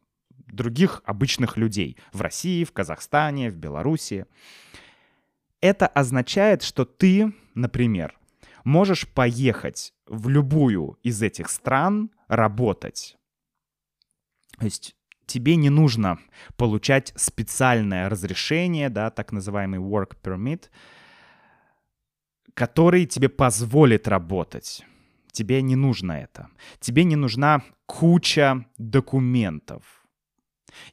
других 0.47 1.03
обычных 1.05 1.57
людей 1.57 1.97
в 2.11 2.21
России, 2.21 2.63
в 2.63 2.71
Казахстане, 2.71 3.51
в 3.51 3.55
Беларуси? 3.55 4.25
Это 5.61 5.85
означает, 5.85 6.63
что 6.63 6.85
ты, 6.85 7.33
например, 7.53 8.17
можешь 8.65 9.07
поехать 9.07 9.93
в 10.07 10.27
любую 10.27 10.97
из 11.03 11.21
этих 11.21 11.49
стран 11.49 12.11
работать. 12.27 13.17
То 14.59 14.65
есть 14.65 14.95
тебе 15.25 15.55
не 15.55 15.69
нужно 15.69 16.19
получать 16.57 17.13
специальное 17.15 18.09
разрешение, 18.09 18.89
да, 18.89 19.09
так 19.09 19.31
называемый 19.31 19.79
work 19.79 20.17
permit, 20.21 20.69
который 22.53 23.05
тебе 23.05 23.29
позволит 23.29 24.07
работать. 24.07 24.83
Тебе 25.31 25.61
не 25.61 25.75
нужно 25.75 26.13
это. 26.13 26.49
Тебе 26.79 27.03
не 27.03 27.15
нужна 27.15 27.63
куча 27.85 28.65
документов. 28.77 30.05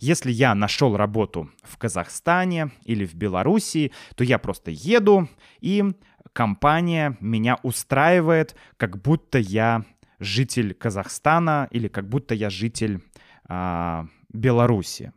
Если 0.00 0.31
я 0.31 0.55
нашел 0.55 0.97
работу 0.97 1.50
в 1.62 1.76
Казахстане 1.76 2.71
или 2.85 3.07
в 3.07 3.14
Белоруссии, 3.14 3.93
то 4.17 4.25
я 4.25 4.38
просто 4.38 4.71
еду, 4.71 5.29
и 5.61 5.85
компания 6.33 7.17
меня 7.21 7.59
устраивает, 7.62 8.57
как 8.77 9.01
будто 9.01 9.39
я 9.39 9.85
житель 10.19 10.75
Казахстана 10.75 11.69
или 11.71 11.89
как 11.89 12.09
будто 12.09 12.35
я 12.35 12.51
житель 12.51 13.03
а, 13.45 14.07
Беларуси. 14.33 15.12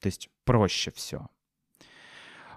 То 0.00 0.06
есть 0.06 0.28
проще 0.44 0.90
все. 0.94 1.28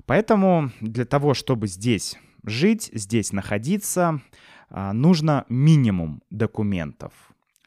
Поэтому 0.06 0.72
для 0.82 1.06
того, 1.06 1.34
чтобы 1.34 1.68
здесь 1.68 2.18
жить, 2.44 2.90
здесь 2.94 3.32
находиться, 3.32 4.22
а, 4.70 4.94
нужно 4.94 5.46
минимум 5.50 6.22
документов 6.30 7.14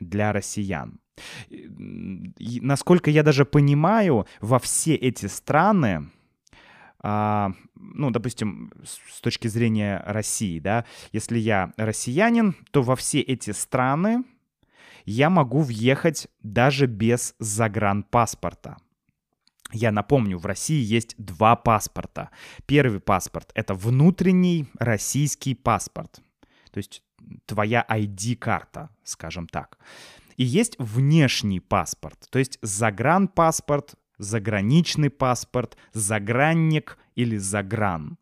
для 0.00 0.32
россиян. 0.32 0.98
И, 1.48 2.60
насколько 2.60 3.10
я 3.10 3.22
даже 3.22 3.44
понимаю, 3.44 4.26
во 4.40 4.58
все 4.58 4.94
эти 4.94 5.26
страны, 5.26 6.10
ну, 7.04 8.10
допустим, 8.10 8.72
с, 8.82 9.16
с 9.16 9.20
точки 9.20 9.46
зрения 9.46 10.02
России, 10.06 10.58
да, 10.58 10.86
если 11.12 11.38
я 11.38 11.72
россиянин, 11.76 12.56
то 12.70 12.82
во 12.82 12.96
все 12.96 13.20
эти 13.20 13.50
страны 13.50 14.24
я 15.04 15.28
могу 15.28 15.60
въехать 15.60 16.28
даже 16.42 16.86
без 16.86 17.34
загранпаспорта. 17.38 18.78
Я 19.70 19.92
напомню, 19.92 20.38
в 20.38 20.46
России 20.46 20.82
есть 20.82 21.14
два 21.18 21.56
паспорта. 21.56 22.30
Первый 22.64 23.00
паспорт— 23.00 23.50
это 23.54 23.74
внутренний 23.74 24.66
российский 24.78 25.54
паспорт. 25.54 26.22
То 26.70 26.78
есть 26.78 27.02
твоя 27.44 27.84
ID-карта, 27.86 28.88
скажем 29.02 29.46
так. 29.46 29.78
И 30.36 30.44
есть 30.44 30.76
внешний 30.78 31.60
паспорт, 31.60 32.28
то 32.30 32.38
есть 32.38 32.58
загранпаспорт, 32.62 33.94
заграничный 34.18 35.10
паспорт, 35.10 35.76
загранник 35.92 36.98
или 37.14 37.36
загран. 37.36 38.18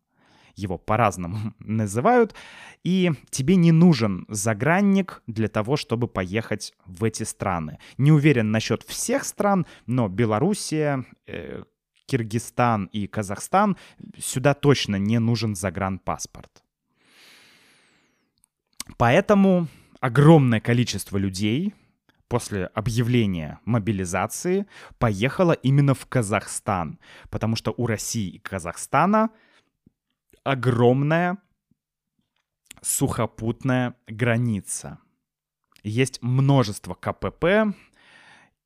его 0.55 0.77
по-разному 0.77 1.53
называют, 1.59 2.35
и 2.83 3.11
тебе 3.31 3.55
не 3.55 3.71
нужен 3.71 4.25
загранник 4.29 5.23
для 5.25 5.47
того, 5.47 5.77
чтобы 5.77 6.07
поехать 6.07 6.73
в 6.85 7.03
эти 7.03 7.23
страны. 7.23 7.79
Не 7.97 8.11
уверен 8.11 8.51
насчет 8.51 8.83
всех 8.83 9.23
стран, 9.23 9.65
но 9.87 10.09
Белоруссия, 10.09 11.05
э, 11.25 11.63
Киргизстан 12.05 12.85
и 12.85 13.07
Казахстан 13.07 13.77
сюда 14.17 14.53
точно 14.53 14.97
не 14.97 15.19
нужен 15.19 15.55
загранпаспорт. 15.55 16.63
Поэтому 18.97 19.67
огромное 19.99 20.59
количество 20.59 21.17
людей 21.17 21.73
после 22.33 22.65
объявления 22.65 23.59
мобилизации 23.63 24.65
поехало 24.97 25.51
именно 25.51 25.93
в 25.93 26.07
Казахстан, 26.07 26.97
потому 27.29 27.55
что 27.55 27.71
у 27.77 27.85
России 27.85 28.27
и 28.29 28.39
Казахстана 28.39 29.29
огромная 30.43 31.37
сухопутная 32.81 33.93
граница. 34.07 34.97
Есть 35.83 36.23
множество 36.23 36.95
КПП, 36.95 37.75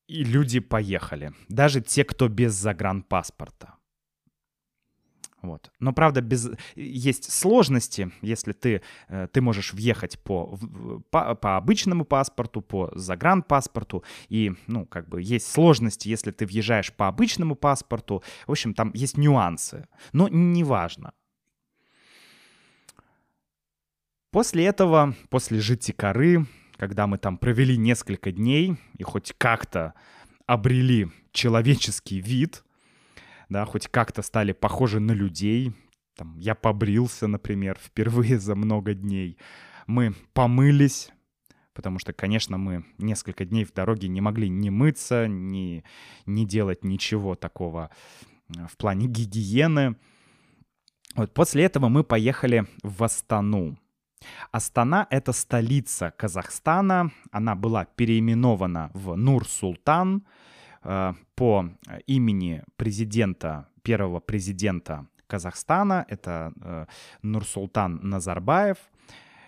и 0.07 0.24
люди 0.24 0.62
поехали. 0.62 1.33
Даже 1.50 1.81
те, 1.81 2.05
кто 2.05 2.29
без 2.29 2.53
загранпаспорта. 2.53 3.74
Вот. 5.47 5.71
Но, 5.79 5.93
правда, 5.93 6.21
без... 6.21 6.49
есть 6.75 7.31
сложности, 7.31 8.11
если 8.21 8.51
ты, 8.51 8.81
э, 9.07 9.27
ты 9.31 9.41
можешь 9.41 9.73
въехать 9.73 10.19
по, 10.19 10.57
по, 11.09 11.35
по 11.35 11.57
обычному 11.57 12.03
паспорту, 12.03 12.61
по 12.61 12.91
загранпаспорту, 12.95 14.03
и, 14.27 14.53
ну, 14.67 14.85
как 14.85 15.07
бы 15.07 15.21
есть 15.21 15.49
сложности, 15.49 16.09
если 16.09 16.31
ты 16.31 16.45
въезжаешь 16.45 16.93
по 16.93 17.07
обычному 17.07 17.55
паспорту. 17.55 18.23
В 18.45 18.51
общем, 18.51 18.73
там 18.73 18.91
есть 18.93 19.17
нюансы, 19.17 19.87
но 20.11 20.27
неважно. 20.27 21.13
После 24.31 24.65
этого, 24.65 25.15
после 25.29 25.59
Житикары, 25.59 26.45
когда 26.75 27.07
мы 27.07 27.17
там 27.17 27.37
провели 27.37 27.77
несколько 27.77 28.31
дней 28.31 28.75
и 28.97 29.03
хоть 29.03 29.33
как-то 29.37 29.93
обрели 30.45 31.07
человеческий 31.31 32.19
вид, 32.19 32.63
да, 33.49 33.65
хоть 33.65 33.87
как-то 33.87 34.21
стали 34.21 34.51
похожи 34.51 34.99
на 34.99 35.11
людей. 35.11 35.73
Там, 36.15 36.37
я 36.37 36.55
побрился, 36.55 37.27
например, 37.27 37.77
впервые 37.81 38.39
за 38.39 38.55
много 38.55 38.93
дней. 38.93 39.37
Мы 39.85 40.13
помылись, 40.33 41.11
потому 41.73 41.99
что, 41.99 42.13
конечно, 42.13 42.57
мы 42.57 42.85
несколько 42.97 43.45
дней 43.45 43.63
в 43.63 43.73
дороге 43.73 44.07
не 44.07 44.21
могли 44.21 44.49
ни 44.49 44.69
мыться, 44.69 45.27
ни, 45.27 45.83
ни 46.25 46.45
делать 46.45 46.83
ничего 46.83 47.35
такого 47.35 47.89
э, 48.49 48.65
в 48.67 48.77
плане 48.77 49.07
гигиены. 49.07 49.95
Вот 51.15 51.33
после 51.33 51.63
этого 51.63 51.87
мы 51.87 52.03
поехали 52.03 52.67
в 52.83 53.03
Астану. 53.03 53.77
Астана— 54.51 55.07
это 55.09 55.31
столица 55.31 56.11
Казахстана. 56.17 57.11
Она 57.31 57.55
была 57.55 57.85
переименована 57.85 58.91
в 58.93 59.15
Нур-Султан 59.15 60.25
по 60.81 61.69
имени 62.05 62.63
президента, 62.77 63.67
первого 63.84 64.19
президента 64.19 65.07
Казахстана. 65.27 66.05
Это 66.07 66.53
э, 66.62 66.86
Нурсултан 67.22 68.00
Назарбаев. 68.01 68.77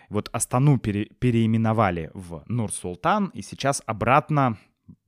Вот 0.08 0.28
Астану 0.32 0.78
пере, 0.78 1.06
переименовали 1.06 2.10
в 2.14 2.42
Нур-Султан, 2.46 3.30
и 3.34 3.42
сейчас 3.42 3.82
обратно, 3.86 4.58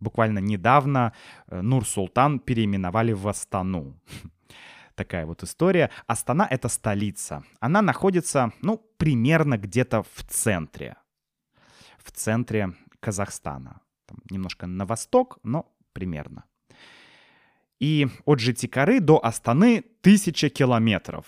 буквально 0.01 0.39
недавно, 0.39 1.13
э, 1.49 1.61
Нур-Султан 1.61 2.39
переименовали 2.39 3.13
в 3.13 3.29
Астану 3.29 4.01
такая 4.95 5.27
вот 5.27 5.43
история. 5.43 5.91
Астана— 6.07 6.47
это 6.51 6.69
столица. 6.69 7.43
Она 7.61 7.83
находится, 7.83 8.53
ну, 8.63 8.79
примерно 8.97 9.59
где-то 9.59 10.03
в 10.03 10.23
центре. 10.29 10.97
В 11.99 12.11
центре 12.13 12.75
Казахстана. 13.01 13.81
Там 14.07 14.19
немножко 14.31 14.67
на 14.67 14.87
восток, 14.87 15.39
но 15.43 15.67
примерно. 15.93 16.45
И 17.81 18.07
от 18.25 18.39
Житикары 18.39 19.01
до 19.01 19.25
Астаны 19.25 19.85
тысяча 20.03 20.49
километров. 20.49 21.27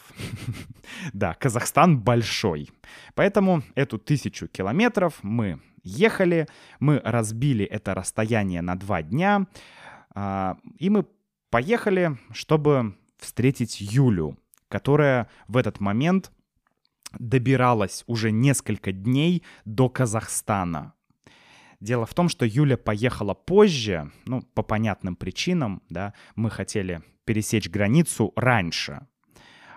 да, 1.12 1.35
Казахстан 1.35 1.98
большой. 1.98 2.70
Поэтому 3.14 3.62
эту 3.74 3.98
тысячу 3.98 4.46
километров 4.46 5.18
мы 5.22 5.61
ехали, 5.83 6.46
мы 6.81 7.00
разбили 7.05 7.64
это 7.64 7.94
расстояние 7.94 8.62
на 8.62 8.77
два 8.77 9.03
дня, 9.03 9.46
а, 10.14 10.57
и 10.79 10.90
мы 10.90 11.07
поехали, 11.50 12.18
чтобы 12.33 12.96
встретить 13.18 13.81
Юлю, 13.81 14.38
которая 14.68 15.29
в 15.48 15.57
этот 15.57 15.81
момент 15.81 16.33
добиралась 17.18 18.05
уже 18.07 18.31
несколько 18.31 18.92
дней 18.92 19.42
до 19.64 19.88
Казахстана. 19.88 20.93
Дело 21.85 22.07
в 22.07 22.14
том, 22.14 22.31
что 22.31 22.47
Юля 22.47 22.79
поехала 22.79 23.35
позже, 23.35 24.11
ну, 24.25 24.40
по 24.40 24.62
понятным 24.62 25.16
причинам, 25.16 25.83
да, 25.90 26.14
мы 26.35 26.49
хотели 26.49 27.03
пересечь 27.27 27.68
границу 27.68 28.33
раньше, 28.37 29.07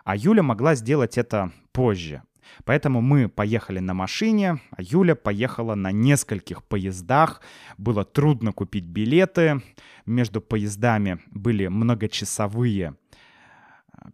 а 0.06 0.16
Юля 0.16 0.42
могла 0.42 0.76
сделать 0.76 1.18
это 1.18 1.52
позже. 1.74 2.24
Поэтому 2.64 3.02
мы 3.02 3.28
поехали 3.28 3.80
на 3.80 3.94
машине, 3.94 4.62
а 4.72 4.82
Юля 4.82 5.16
поехала 5.16 5.76
на 5.76 5.92
нескольких 5.92 6.64
поездах. 6.64 7.42
Было 7.78 8.06
трудно 8.06 8.54
купить 8.54 8.86
билеты. 8.86 9.62
Между 10.06 10.40
поездами 10.40 11.20
были 11.32 11.68
многочасовые 11.68 12.96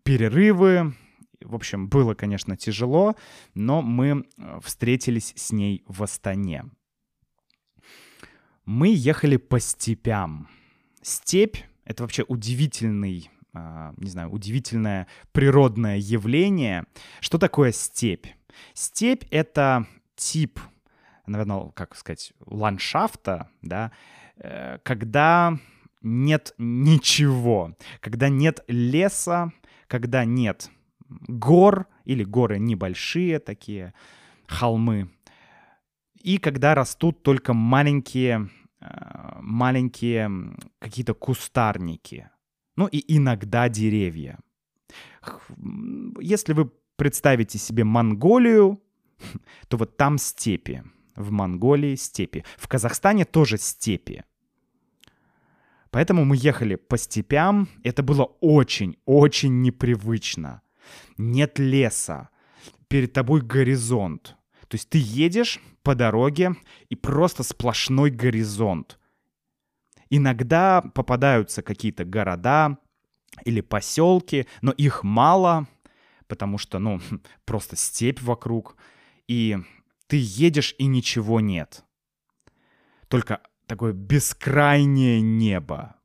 перерывы. 0.01 0.95
В 1.41 1.53
общем, 1.53 1.89
было, 1.89 2.15
конечно, 2.15 2.57
тяжело, 2.57 3.15
но 3.53 3.83
мы 3.83 4.25
э, 4.25 4.59
встретились 4.63 5.33
с 5.35 5.51
ней 5.51 5.83
в 5.87 6.01
Астане. 6.01 6.63
Мы 8.65 8.93
ехали 8.93 9.37
по 9.37 9.59
степям. 9.59 10.47
Степь— 11.01 11.57
это 11.85 12.03
вообще 12.03 12.23
удивительный, 12.23 13.29
а, 13.53 13.93
не 13.97 14.09
знаю, 14.09 14.31
удивительное 14.31 15.07
природное 15.33 15.97
явление. 15.97 16.85
Что 17.19 17.37
такое 17.37 17.71
степь? 17.73 18.27
Степь— 18.73 19.25
это 19.31 19.85
тип, 20.15 20.59
наверное, 21.25 21.71
как 21.71 21.95
сказать, 21.95 22.33
ландшафта, 22.45 23.49
да, 23.61 23.91
э, 24.37 24.77
когда 24.83 25.59
нет 26.01 26.53
ничего, 26.57 27.75
когда 27.99 28.29
нет 28.29 28.63
леса, 28.67 29.51
когда 29.87 30.23
нет 30.25 30.69
гор 31.09 31.87
или 32.05 32.23
горы 32.23 32.59
небольшие 32.59 33.39
такие, 33.39 33.93
холмы, 34.47 35.09
и 36.23 36.37
когда 36.37 36.73
растут 36.73 37.21
только 37.21 37.53
маленькие, 37.53 38.49
э, 38.79 39.39
маленькие 39.41 40.55
какие-то 40.79 41.13
кустарники, 41.13 42.29
ну 42.75 42.87
и 42.87 43.03
иногда 43.17 43.69
деревья. 43.69 44.39
Если 46.19 46.53
вы 46.53 46.71
представите 46.95 47.57
себе 47.57 47.83
Монголию, 47.83 48.81
то 49.67 49.77
вот 49.77 49.97
там 49.97 50.17
степи. 50.17 50.83
В 51.15 51.29
Монголии 51.29 51.95
степи. 51.95 52.43
В 52.57 52.67
Казахстане 52.67 53.25
тоже 53.25 53.57
степи. 53.57 54.23
Поэтому 55.91 56.25
мы 56.25 56.37
ехали 56.37 56.75
по 56.75 56.97
степям. 56.97 57.67
Это 57.83 58.01
было 58.01 58.23
очень-очень 58.41 59.61
непривычно. 59.61 60.61
Нет 61.17 61.59
леса. 61.59 62.29
Перед 62.87 63.13
тобой 63.13 63.41
горизонт. 63.41 64.35
То 64.73 64.75
есть 64.77 64.89
ты 64.89 64.97
едешь 64.97 65.59
по 65.83 65.93
дороге 65.93 66.55
и 66.89 66.95
просто 66.95 67.43
сплошной 67.43 68.09
горизонт. 68.09 68.97
Иногда 70.09 70.81
попадаются 70.81 71.61
какие-то 71.61 72.05
города 72.05 72.79
или 73.45 73.61
поселки, 73.61 74.47
но 74.63 74.71
их 74.71 75.03
мало, 75.03 75.67
потому 76.25 76.57
что, 76.57 76.79
ну, 76.79 76.99
просто 77.45 77.75
степь 77.75 78.19
вокруг. 78.23 78.75
И 79.27 79.59
ты 80.07 80.17
едешь, 80.19 80.73
и 80.79 80.87
ничего 80.87 81.39
нет. 81.39 81.85
Только 83.09 83.41
такое 83.67 83.93
бескрайнее 83.93 85.21
небо. 85.21 85.97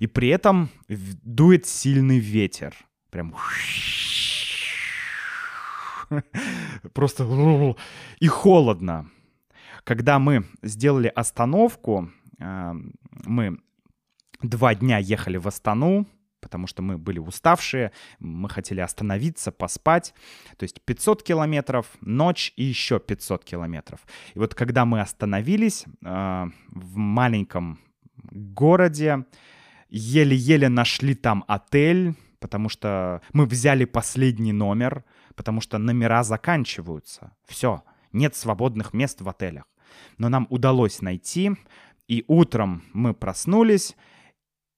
И 0.00 0.08
при 0.08 0.30
этом 0.30 0.68
дует 0.88 1.64
сильный 1.64 2.18
ветер. 2.18 2.74
Прям 3.10 3.36
просто 6.92 7.24
и 8.20 8.26
холодно. 8.26 9.10
Когда 9.84 10.18
мы 10.18 10.44
сделали 10.62 11.08
остановку, 11.08 12.10
а, 12.40 12.74
мы 13.24 13.58
два 14.42 14.74
дня 14.74 14.98
ехали 14.98 15.38
в 15.38 15.48
Астану, 15.48 16.06
потому 16.40 16.66
что 16.66 16.82
мы 16.82 16.98
были 16.98 17.18
уставшие, 17.18 17.92
мы 18.18 18.48
хотели 18.48 18.80
остановиться, 18.80 19.50
поспать. 19.50 20.14
То 20.56 20.64
есть 20.64 20.80
500 20.82 21.22
километров, 21.22 21.86
ночь 22.00 22.52
и 22.56 22.64
еще 22.64 23.00
500 23.00 23.44
километров. 23.44 24.00
И 24.34 24.38
вот 24.38 24.54
когда 24.54 24.84
мы 24.84 25.00
остановились 25.00 25.84
э, 26.04 26.46
в 26.68 26.96
маленьком 26.96 27.78
городе, 28.30 29.24
еле-еле 29.88 30.68
нашли 30.68 31.14
там 31.14 31.44
отель, 31.48 32.14
потому 32.40 32.68
что 32.68 33.20
мы 33.32 33.46
взяли 33.46 33.84
последний 33.84 34.52
номер, 34.52 35.04
потому 35.38 35.60
что 35.60 35.78
номера 35.78 36.24
заканчиваются. 36.24 37.36
Все, 37.46 37.84
нет 38.12 38.34
свободных 38.34 38.92
мест 38.92 39.20
в 39.20 39.28
отелях. 39.28 39.64
Но 40.18 40.28
нам 40.28 40.48
удалось 40.50 41.00
найти, 41.00 41.52
и 42.08 42.24
утром 42.26 42.82
мы 42.92 43.14
проснулись, 43.14 43.96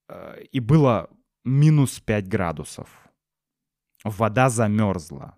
э, 0.09 0.43
и 0.53 0.61
было 0.61 1.09
минус 1.45 1.99
5 2.01 2.29
градусов. 2.29 2.89
Вода 4.05 4.49
замерзла. 4.51 5.37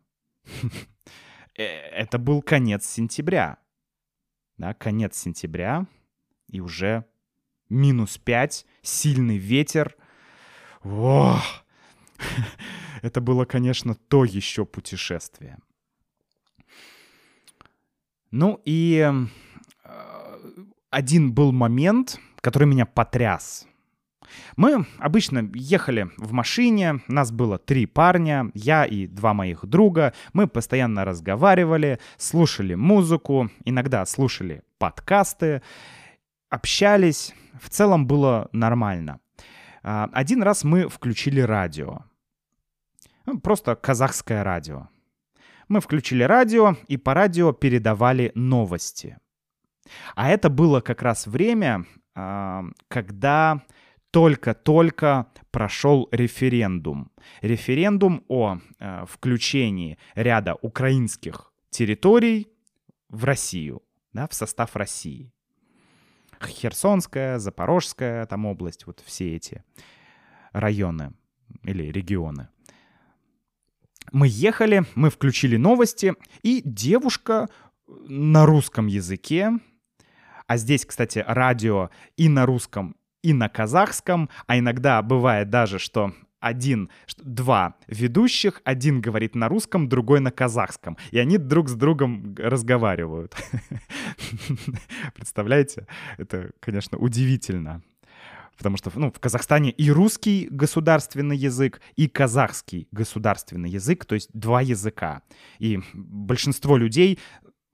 Э, 1.54 1.64
это 1.64 2.18
был 2.18 2.40
конец 2.40 2.86
сентября. 2.86 3.58
Да, 4.56 4.72
конец 4.72 5.18
сентября, 5.18 5.86
и 6.48 6.60
уже 6.60 7.04
минус 7.68 8.16
5, 8.16 8.66
сильный 8.80 9.36
ветер. 9.36 9.94
Ох! 10.82 11.42
Это 13.02 13.20
было, 13.20 13.44
конечно, 13.44 13.94
то 13.94 14.24
еще 14.24 14.64
путешествие. 14.64 15.58
Ну 18.30 18.60
и 18.64 19.10
э, 19.12 19.26
один 20.90 21.32
был 21.32 21.52
момент, 21.52 22.18
который 22.40 22.66
меня 22.66 22.86
потряс. 22.86 23.66
Мы 24.56 24.86
обычно 24.98 25.50
ехали 25.54 26.08
в 26.16 26.32
машине, 26.32 27.00
нас 27.08 27.30
было 27.30 27.58
три 27.58 27.86
парня, 27.86 28.50
я 28.54 28.84
и 28.84 29.06
два 29.06 29.34
моих 29.34 29.66
друга. 29.66 30.14
Мы 30.32 30.46
постоянно 30.46 31.04
разговаривали, 31.04 31.98
слушали 32.16 32.74
музыку, 32.74 33.50
иногда 33.64 34.04
слушали 34.06 34.62
подкасты, 34.78 35.62
общались. 36.48 37.34
В 37.60 37.68
целом 37.68 38.06
было 38.06 38.48
нормально. 38.52 39.20
А, 39.82 40.08
один 40.12 40.42
раз 40.42 40.64
мы 40.64 40.88
включили 40.88 41.40
радио. 41.40 42.00
Ну, 43.26 43.40
просто 43.40 43.74
казахское 43.74 44.44
радио. 44.44 44.88
Мы 45.68 45.80
включили 45.80 46.22
радио, 46.22 46.76
и 46.88 46.96
по 46.96 47.14
радио 47.14 47.52
передавали 47.52 48.32
новости. 48.34 49.18
А 50.14 50.28
это 50.30 50.50
было 50.50 50.80
как 50.80 51.02
раз 51.02 51.26
время, 51.26 51.86
а, 52.14 52.64
когда 52.88 53.62
только-только 54.12 55.26
прошел 55.50 56.08
референдум. 56.12 57.10
Референдум 57.40 58.24
о 58.28 58.58
э, 58.78 59.06
включении 59.06 59.98
ряда 60.14 60.54
украинских 60.60 61.50
территорий 61.70 62.48
в 63.08 63.24
Россию, 63.24 63.82
да, 64.12 64.28
в 64.28 64.34
состав 64.34 64.76
России. 64.76 65.32
Херсонская, 66.44 67.38
Запорожская, 67.38 68.26
там 68.26 68.44
область, 68.44 68.86
вот 68.86 69.02
все 69.04 69.34
эти 69.34 69.64
районы 70.52 71.14
или 71.62 71.84
регионы. 71.84 72.48
Мы 74.12 74.28
ехали, 74.28 74.84
мы 74.94 75.08
включили 75.08 75.56
новости, 75.56 76.14
и 76.42 76.60
девушка 76.64 77.48
на 77.86 78.44
русском 78.44 78.86
языке, 78.86 79.52
а 80.46 80.56
здесь, 80.58 80.84
кстати, 80.84 81.24
радио 81.26 81.90
и 82.18 82.28
на 82.28 82.44
русском, 82.44 82.94
и 83.22 83.32
на 83.32 83.48
казахском, 83.48 84.28
а 84.46 84.58
иногда 84.58 85.00
бывает 85.00 85.48
даже, 85.48 85.78
что 85.78 86.12
один, 86.40 86.90
два 87.16 87.76
ведущих, 87.86 88.60
один 88.64 89.00
говорит 89.00 89.34
на 89.34 89.48
русском, 89.48 89.88
другой 89.88 90.20
на 90.20 90.30
казахском, 90.30 90.98
и 91.10 91.18
они 91.18 91.38
друг 91.38 91.68
с 91.68 91.74
другом 91.74 92.34
разговаривают. 92.36 93.34
Представляете? 95.14 95.86
Это, 96.18 96.50
конечно, 96.60 96.98
удивительно. 96.98 97.82
Потому 98.56 98.76
что 98.76 98.92
ну, 98.94 99.10
в 99.10 99.18
Казахстане 99.18 99.70
и 99.70 99.90
русский 99.90 100.48
государственный 100.50 101.36
язык, 101.36 101.80
и 101.96 102.08
казахский 102.08 102.88
государственный 102.92 103.70
язык, 103.70 104.04
то 104.04 104.14
есть 104.14 104.30
два 104.32 104.60
языка. 104.60 105.22
И 105.58 105.80
большинство 105.94 106.76
людей 106.76 107.18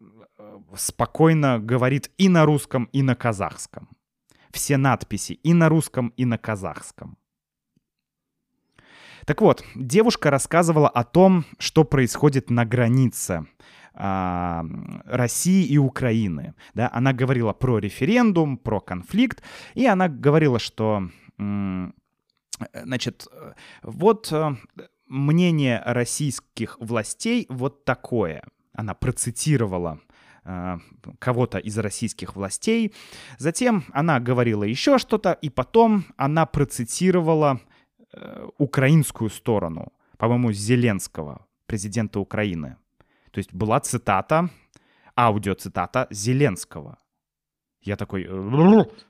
э, 0.00 0.58
спокойно 0.76 1.58
говорит 1.58 2.10
и 2.16 2.28
на 2.28 2.44
русском, 2.44 2.84
и 2.92 3.02
на 3.02 3.14
казахском 3.14 3.88
все 4.52 4.76
надписи 4.76 5.32
и 5.32 5.54
на 5.54 5.68
русском, 5.68 6.08
и 6.16 6.24
на 6.24 6.38
казахском. 6.38 7.18
Так 9.26 9.42
вот, 9.42 9.62
девушка 9.74 10.30
рассказывала 10.30 10.88
о 10.88 11.04
том, 11.04 11.44
что 11.58 11.84
происходит 11.84 12.50
на 12.50 12.64
границе 12.64 13.46
а, 14.00 14.64
России 15.04 15.66
и 15.66 15.78
Украины. 15.78 16.54
Да? 16.74 16.90
Она 16.92 17.12
говорила 17.12 17.52
про 17.52 17.78
референдум, 17.78 18.56
про 18.56 18.80
конфликт, 18.80 19.42
и 19.74 19.86
она 19.86 20.08
говорила, 20.08 20.58
что, 20.58 21.10
значит, 22.72 23.26
вот 23.82 24.32
э, 24.32 24.56
мнение 25.06 25.82
российских 25.84 26.76
властей 26.80 27.46
вот 27.48 27.84
такое. 27.84 28.42
Она 28.72 28.94
процитировала 28.94 29.98
Э, 30.50 30.78
кого-то 31.18 31.58
из 31.58 31.76
российских 31.76 32.34
властей. 32.34 32.94
Затем 33.36 33.84
она 33.92 34.18
говорила 34.18 34.64
еще 34.64 34.96
что-то, 34.96 35.32
и 35.32 35.50
потом 35.50 36.06
она 36.16 36.46
процитировала 36.46 37.60
э, 38.14 38.48
украинскую 38.56 39.28
сторону, 39.28 39.92
по-моему, 40.16 40.52
Зеленского, 40.52 41.46
президента 41.66 42.18
Украины. 42.18 42.76
То 43.38 43.40
есть 43.40 43.54
была 43.54 43.78
цитата, 43.78 44.50
аудиоцитата 45.14 46.08
Зеленского. 46.10 46.98
Я 47.80 47.94
такой, 47.94 48.26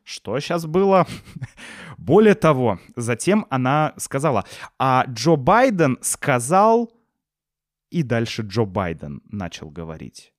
что 0.04 0.38
сейчас 0.38 0.66
было? 0.66 1.06
Более 1.96 2.34
того, 2.34 2.78
затем 2.94 3.46
она 3.48 3.94
сказала, 3.96 4.44
а 4.78 5.06
Джо 5.08 5.36
Байден 5.36 5.96
сказал, 6.02 6.92
и 7.88 8.02
дальше 8.02 8.42
Джо 8.42 8.66
Байден 8.66 9.22
начал 9.32 9.70
говорить. 9.70 10.34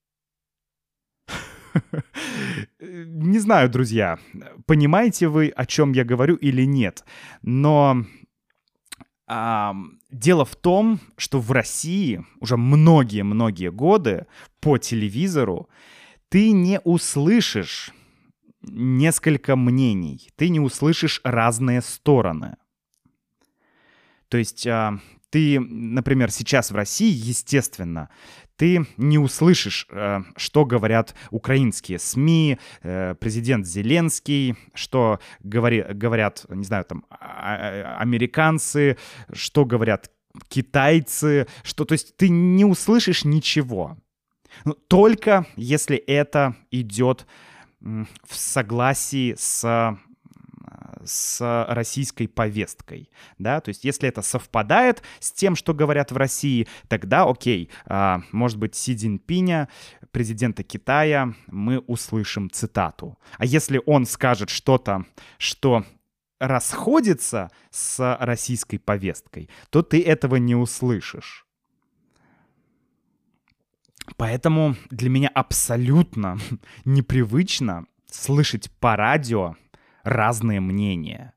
Не 2.80 3.40
знаю, 3.40 3.72
друзья, 3.72 4.20
понимаете 4.68 5.30
вы, 5.30 5.50
о 5.50 5.66
чем 5.66 5.94
я 5.94 6.04
говорю 6.04 6.36
или 6.36 6.62
нет, 6.62 7.04
но 7.42 8.06
а, 9.30 9.76
дело 10.10 10.44
в 10.44 10.56
том, 10.56 11.00
что 11.16 11.40
в 11.40 11.52
России 11.52 12.26
уже 12.40 12.58
многие-многие 12.58 13.72
годы 13.72 14.26
по 14.60 14.80
телевизору 14.80 15.70
ты 16.30 16.52
не 16.52 16.80
услышишь 16.80 17.92
несколько 18.64 19.56
мнений, 19.56 20.30
ты 20.36 20.50
не 20.50 20.60
услышишь 20.60 21.22
разные 21.24 21.82
стороны. 21.82 22.58
То 24.30 24.38
есть 24.38 24.66
а, 24.66 25.00
ты, 25.30 25.60
например, 25.60 26.32
сейчас 26.32 26.72
в 26.72 26.76
России, 26.76 27.12
естественно, 27.12 28.10
ты 28.60 28.86
не 28.98 29.18
услышишь, 29.18 29.88
э, 29.90 30.20
что 30.36 30.66
говорят 30.66 31.16
украинские 31.32 31.98
СМИ, 31.98 32.60
э, 32.84 33.16
президент 33.18 33.66
Зеленский, 33.66 34.58
что 34.74 35.22
говори, 35.40 35.86
говорят, 35.94 36.46
не 36.50 36.66
знаю, 36.66 36.84
там, 36.84 37.06
а, 37.10 37.56
а, 37.56 37.98
американцы, 38.02 38.98
что 39.32 39.64
говорят 39.64 40.12
китайцы, 40.50 41.48
что, 41.64 41.86
то 41.86 41.94
есть 41.94 42.18
ты 42.18 42.28
не 42.28 42.66
услышишь 42.66 43.24
ничего. 43.24 43.98
Ну, 44.66 44.74
только 44.74 45.46
если 45.56 45.96
это 45.96 46.58
идет 46.70 47.26
в 47.80 48.36
согласии 48.36 49.36
с 49.38 49.98
с 51.10 51.66
российской 51.68 52.28
повесткой, 52.28 53.10
да, 53.38 53.60
то 53.62 53.70
есть 53.70 53.84
если 53.84 54.08
это 54.08 54.22
совпадает 54.22 55.02
с 55.20 55.32
тем, 55.32 55.56
что 55.56 55.74
говорят 55.74 56.12
в 56.12 56.18
России, 56.18 56.68
тогда 56.88 57.24
окей, 57.24 57.70
а, 57.86 58.22
может 58.32 58.58
быть, 58.58 58.76
Си 58.76 58.96
Цзиньпиня, 58.96 59.68
президента 60.12 60.64
Китая, 60.64 61.34
мы 61.48 61.80
услышим 61.80 62.50
цитату. 62.50 63.18
А 63.38 63.46
если 63.46 63.82
он 63.86 64.06
скажет 64.06 64.50
что-то, 64.50 65.06
что 65.38 65.86
расходится 66.40 67.50
с 67.70 68.18
российской 68.20 68.78
повесткой, 68.78 69.50
то 69.70 69.82
ты 69.82 70.02
этого 70.02 70.38
не 70.38 70.56
услышишь. 70.56 71.46
Поэтому 74.18 74.76
для 74.90 75.10
меня 75.10 75.30
абсолютно 75.30 76.38
непривычно 76.86 77.86
слышать 78.10 78.72
по 78.80 78.96
радио 78.96 79.56
разные 80.04 80.60
мнения. 80.60 81.34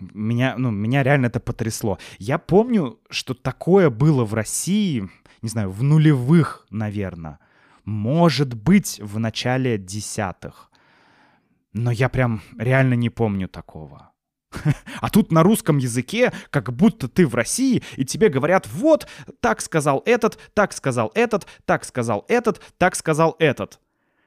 Меня, 0.00 0.54
ну, 0.56 0.70
меня 0.70 1.02
реально 1.02 1.26
это 1.26 1.40
потрясло. 1.40 1.98
Я 2.18 2.38
помню, 2.38 2.98
что 3.10 3.34
такое 3.34 3.90
было 3.90 4.24
в 4.24 4.34
России, 4.34 5.08
не 5.42 5.48
знаю, 5.48 5.70
в 5.70 5.82
нулевых, 5.82 6.66
наверное. 6.70 7.38
Может 7.84 8.54
быть, 8.54 8.98
в 9.02 9.18
начале 9.18 9.76
десятых. 9.76 10.70
Но 11.74 11.90
я 11.90 12.08
прям 12.08 12.40
реально 12.56 12.94
не 12.94 13.10
помню 13.10 13.48
такого. 13.48 14.12
А 15.00 15.10
тут 15.10 15.32
на 15.32 15.42
русском 15.42 15.78
языке, 15.78 16.32
как 16.50 16.72
будто 16.72 17.08
ты 17.08 17.26
в 17.26 17.34
России, 17.34 17.82
и 17.96 18.04
тебе 18.04 18.28
говорят, 18.28 18.66
вот, 18.72 19.06
так 19.40 19.60
сказал 19.60 20.02
этот, 20.06 20.38
так 20.54 20.72
сказал 20.72 21.10
этот, 21.14 21.46
так 21.66 21.84
сказал 21.84 22.24
этот, 22.28 22.62
так 22.78 22.94
сказал 22.94 23.36
этот. 23.38 23.80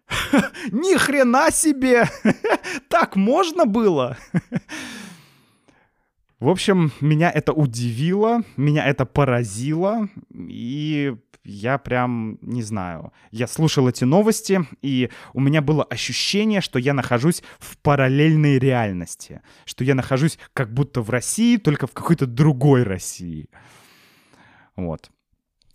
Ни 0.71 0.97
хрена 0.97 1.51
себе! 1.51 2.09
Так 2.89 3.15
можно 3.15 3.65
было? 3.65 4.17
В 6.39 6.49
общем, 6.49 6.91
меня 7.01 7.31
это 7.31 7.51
удивило, 7.51 8.43
меня 8.57 8.85
это 8.85 9.05
поразило, 9.05 10.07
и 10.33 11.15
я 11.43 11.77
прям, 11.79 12.37
не 12.41 12.61
знаю, 12.61 13.11
я 13.31 13.47
слушал 13.47 13.87
эти 13.87 14.03
новости, 14.03 14.67
и 14.81 15.09
у 15.33 15.39
меня 15.39 15.61
было 15.61 15.83
ощущение, 15.83 16.61
что 16.61 16.77
я 16.77 16.93
нахожусь 16.93 17.41
в 17.57 17.77
параллельной 17.77 18.59
реальности, 18.59 19.41
что 19.65 19.83
я 19.83 19.95
нахожусь 19.95 20.37
как 20.53 20.73
будто 20.73 21.01
в 21.01 21.09
России, 21.09 21.57
только 21.57 21.87
в 21.87 21.93
какой-то 21.93 22.27
другой 22.27 22.83
России. 22.83 23.49
Вот. 24.75 25.09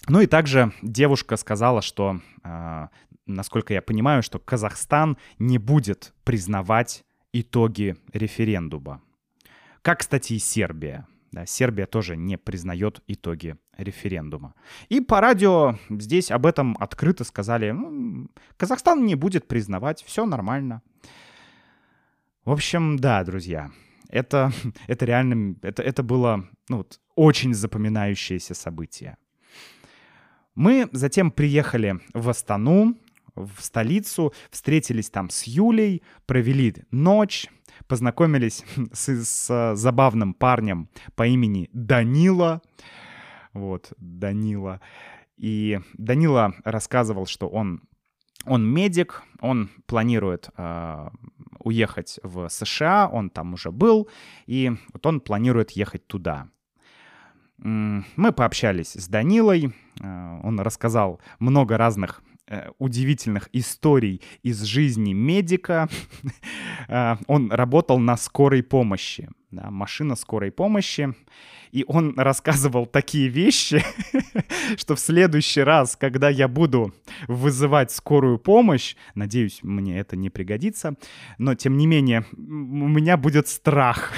Ну 0.08 0.20
и 0.20 0.26
также 0.26 0.72
девушка 0.82 1.36
сказала, 1.36 1.80
что, 1.80 2.20
э, 2.42 2.88
насколько 3.26 3.72
я 3.72 3.82
понимаю, 3.82 4.22
что 4.22 4.38
Казахстан 4.38 5.16
не 5.38 5.58
будет 5.58 6.12
признавать 6.24 7.04
итоги 7.32 7.96
референдума. 8.12 9.00
Как, 9.82 10.00
кстати, 10.00 10.34
и 10.34 10.38
Сербия. 10.38 11.06
Да, 11.30 11.46
Сербия 11.46 11.86
тоже 11.86 12.16
не 12.16 12.36
признает 12.36 13.02
итоги 13.06 13.56
референдума. 13.78 14.54
И 14.90 15.00
по 15.00 15.20
радио 15.20 15.78
здесь 15.88 16.30
об 16.30 16.44
этом 16.44 16.76
открыто 16.78 17.24
сказали, 17.24 17.70
ну, 17.70 18.28
Казахстан 18.58 19.06
не 19.06 19.14
будет 19.14 19.48
признавать, 19.48 20.02
все 20.02 20.26
нормально. 20.26 20.82
В 22.44 22.50
общем, 22.50 22.98
да, 22.98 23.24
друзья, 23.24 23.70
это, 24.10 24.52
это 24.88 25.04
реально, 25.06 25.56
это, 25.62 25.82
это 25.82 26.02
было 26.02 26.44
ну, 26.68 26.78
вот, 26.78 27.00
очень 27.14 27.54
запоминающееся 27.54 28.54
событие. 28.54 29.16
Мы 30.54 30.88
затем 30.92 31.30
приехали 31.30 32.00
в 32.12 32.28
Астану, 32.28 32.96
в 33.34 33.60
столицу, 33.60 34.32
встретились 34.50 35.10
там 35.10 35.30
с 35.30 35.44
Юлей, 35.44 36.02
провели 36.26 36.74
ночь, 36.90 37.48
познакомились 37.86 38.64
с, 38.92 39.24
с 39.24 39.76
забавным 39.76 40.34
парнем 40.34 40.88
по 41.14 41.26
имени 41.26 41.70
Данила. 41.72 42.62
Вот, 43.52 43.92
Данила. 43.96 44.80
И 45.36 45.80
Данила 45.94 46.54
рассказывал, 46.64 47.26
что 47.26 47.48
он, 47.48 47.82
он 48.44 48.66
медик, 48.66 49.22
он 49.40 49.70
планирует 49.86 50.50
э, 50.56 51.08
уехать 51.58 52.20
в 52.22 52.48
США, 52.48 53.08
он 53.08 53.30
там 53.30 53.54
уже 53.54 53.70
был, 53.70 54.08
и 54.46 54.72
вот 54.92 55.04
он 55.06 55.20
планирует 55.20 55.72
ехать 55.72 56.06
туда. 56.06 56.48
Мы 57.62 58.32
пообщались 58.32 58.94
с 58.94 59.08
Данилой, 59.08 59.72
э, 60.00 60.40
он 60.42 60.60
рассказал 60.60 61.20
много 61.38 61.76
разных 61.76 62.22
Э, 62.52 62.70
удивительных 62.78 63.48
историй 63.54 64.20
из 64.42 64.62
жизни 64.62 65.14
медика. 65.14 65.88
Э, 66.88 67.16
он 67.28 67.52
работал 67.52 67.98
на 67.98 68.16
скорой 68.16 68.62
помощи, 68.62 69.30
да, 69.52 69.70
машина 69.70 70.16
скорой 70.16 70.50
помощи. 70.50 71.14
И 71.72 71.84
он 71.86 72.18
рассказывал 72.18 72.86
такие 72.86 73.28
вещи, 73.28 73.82
что 74.76 74.94
в 74.94 75.00
следующий 75.00 75.62
раз, 75.62 75.96
когда 75.96 76.28
я 76.28 76.48
буду 76.48 76.94
вызывать 77.28 77.90
скорую 77.92 78.38
помощь, 78.38 78.96
надеюсь, 79.14 79.60
мне 79.62 79.98
это 79.98 80.16
не 80.16 80.30
пригодится, 80.30 80.94
но 81.38 81.54
тем 81.54 81.76
не 81.76 81.86
менее, 81.86 82.24
у 82.32 82.88
меня 82.88 83.16
будет 83.16 83.48
страх, 83.48 84.12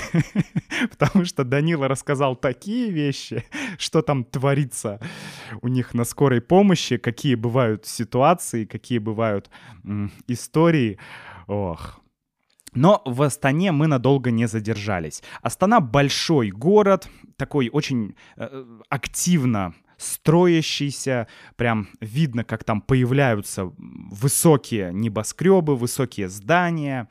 потому 0.99 1.25
что 1.25 1.45
Данила 1.45 1.89
рассказал 1.89 2.37
такие 2.37 2.91
вещи, 2.91 3.45
что 3.79 4.03
там 4.03 4.25
творится 4.25 5.01
у 5.63 5.69
них 5.69 5.95
на 5.95 6.05
скорой 6.05 6.41
помощи, 6.41 6.97
какие 6.97 7.35
бывают 7.35 7.87
ситуации, 7.87 8.67
какие 8.67 8.99
бывают 8.99 9.51
истории. 10.27 10.99
Ох, 11.47 12.01
но 12.75 13.03
в 13.05 13.23
Астане 13.23 13.73
мы 13.73 13.87
надолго 13.87 14.31
не 14.31 14.47
задержались. 14.47 15.23
Астана 15.43 15.81
большой 15.81 16.51
город, 16.51 17.09
такой 17.37 17.71
очень 17.73 18.15
э, 18.37 18.65
активно 18.89 19.75
строящийся, 19.97 21.29
прям 21.57 21.89
видно, 22.01 22.45
как 22.45 22.65
там 22.65 22.81
появляются 22.81 23.73
высокие 23.79 24.93
небоскребы, 24.93 25.77
высокие 25.77 26.29
здания. 26.29 27.09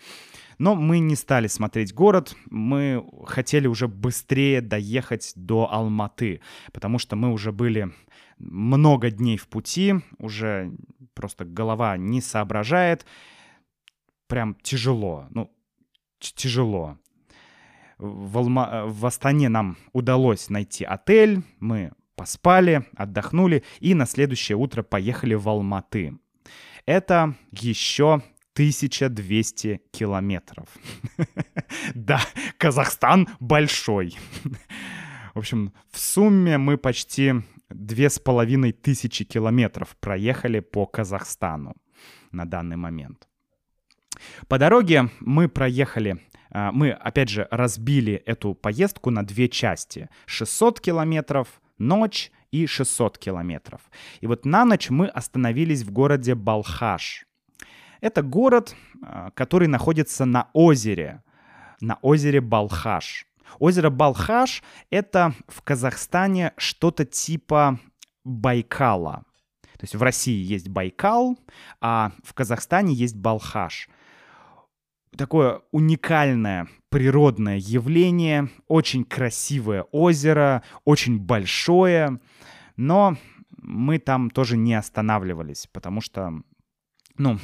Но 0.60 0.76
мы 0.76 1.00
не 1.00 1.16
стали 1.16 1.48
смотреть 1.48 1.94
город, 1.94 2.36
мы 2.50 3.04
хотели 3.26 3.68
уже 3.68 3.88
быстрее 3.88 4.62
доехать 4.62 5.34
до 5.36 5.68
Алматы, 5.72 6.42
потому 6.72 7.00
что 7.00 7.16
мы 7.16 7.32
уже 7.32 7.52
были 7.52 7.92
много 8.38 9.10
дней 9.10 9.38
в 9.38 9.48
пути, 9.48 9.96
уже 10.20 10.72
просто 11.16 11.46
голова 11.46 11.98
не 11.98 12.22
соображает, 12.22 13.06
прям 14.28 14.56
тяжело. 14.62 15.28
Ну, 15.30 15.52
тяжело. 16.20 16.98
В, 17.98 18.38
Алма... 18.38 18.86
в 18.86 19.06
Астане 19.06 19.50
нам 19.50 19.78
удалось 19.92 20.50
найти 20.50 20.84
отель, 20.84 21.42
мы 21.60 21.92
поспали, 22.16 22.86
отдохнули 22.96 23.64
и 23.80 23.94
на 23.94 24.06
следующее 24.06 24.58
утро 24.58 24.84
поехали 24.84 25.36
в 25.36 25.48
Алматы. 25.48 26.18
Это 26.86 27.36
еще 27.52 28.22
1200 28.54 29.82
километров. 29.92 30.68
Да, 31.96 32.22
Казахстан 32.58 33.28
большой. 33.40 34.16
В 35.34 35.40
общем, 35.40 35.74
в 35.92 36.00
сумме 36.00 36.58
мы 36.58 36.78
почти 36.78 37.34
две 37.70 38.10
с 38.10 38.20
половиной 38.20 38.72
тысячи 38.72 39.26
километров 39.26 39.98
проехали 40.00 40.60
по 40.60 40.86
Казахстану 40.86 41.76
на 42.32 42.46
данный 42.46 42.78
момент. 42.78 43.28
По 44.48 44.58
дороге 44.58 45.10
мы 45.20 45.48
проехали 45.48 46.20
а, 46.54 46.72
мы, 46.72 46.92
опять 46.92 47.30
же, 47.30 47.48
разбили 47.52 48.14
эту 48.14 48.54
поездку 48.54 49.10
на 49.10 49.26
две 49.26 49.50
части. 49.50 50.10
600 50.28 50.80
километров, 50.80 51.48
ночь 51.80 52.32
и 52.52 52.68
600 52.68 53.18
километров. 53.18 53.82
И 54.22 54.28
вот 54.28 54.46
на 54.46 54.64
ночь 54.64 54.90
мы 54.90 55.08
остановились 55.08 55.82
в 55.82 55.92
городе 55.92 56.36
Балхаш. 56.36 57.26
Это 58.02 58.22
город, 58.22 58.76
а, 59.02 59.32
который 59.32 59.68
находится 59.68 60.26
на 60.26 60.50
озере, 60.54 61.24
на 61.82 61.98
озере 62.02 62.40
Балхаш. 62.40 63.26
Озеро 63.60 63.90
Балхаш— 63.90 64.64
это 64.92 65.34
в 65.48 65.64
Казахстане 65.64 66.54
что-то 66.58 67.06
типа 67.06 67.80
Байкала. 68.24 69.26
То 69.62 69.84
есть 69.84 69.96
в 69.96 70.04
России 70.04 70.44
есть 70.44 70.70
Байкал, 70.70 71.38
а 71.82 72.12
в 72.24 72.34
Казахстане 72.34 72.94
есть 72.94 73.16
Балхаш— 73.16 73.90
такое 75.18 75.62
уникальное 75.72 76.68
природное 76.90 77.58
явление, 77.58 78.50
очень 78.68 79.04
красивое 79.04 79.84
озеро, 79.92 80.64
очень 80.86 81.20
большое, 81.20 82.20
но 82.76 83.18
мы 83.58 84.00
там 84.00 84.30
тоже 84.30 84.58
не 84.58 84.76
останавливались, 84.76 85.68
потому 85.72 86.02
что, 86.02 86.42
ну, 87.18 87.40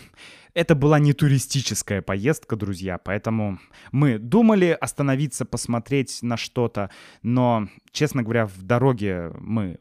это 0.54 0.76
была 0.76 1.00
не 1.00 1.14
туристическая 1.14 2.02
поездка, 2.02 2.56
друзья, 2.56 2.98
поэтому 2.98 3.60
мы 3.92 4.20
думали 4.20 4.78
остановиться, 4.80 5.46
посмотреть 5.46 6.20
на 6.22 6.38
что-то, 6.38 6.90
но, 7.22 7.68
честно 7.92 8.24
говоря, 8.24 8.46
в 8.46 8.62
дороге 8.62 9.32
мы 9.40 9.78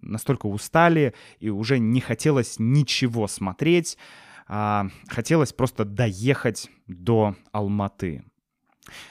настолько 0.00 0.46
устали 0.46 1.14
и 1.40 1.50
уже 1.50 1.78
не 1.78 2.00
хотелось 2.00 2.56
ничего 2.58 3.26
смотреть, 3.26 3.98
а, 4.48 4.88
хотелось 5.08 5.52
просто 5.52 5.84
доехать 5.84 6.70
до 6.86 7.36
Алматы. 7.52 8.24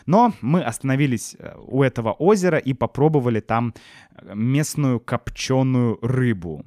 Но 0.05 0.33
мы 0.41 0.61
остановились 0.63 1.35
э, 1.39 1.55
у 1.57 1.83
этого 1.83 2.11
озера 2.11 2.57
и 2.57 2.73
попробовали 2.73 3.39
там 3.39 3.73
э, 4.15 4.33
местную 4.35 4.99
копченую 4.99 5.97
рыбу. 6.01 6.65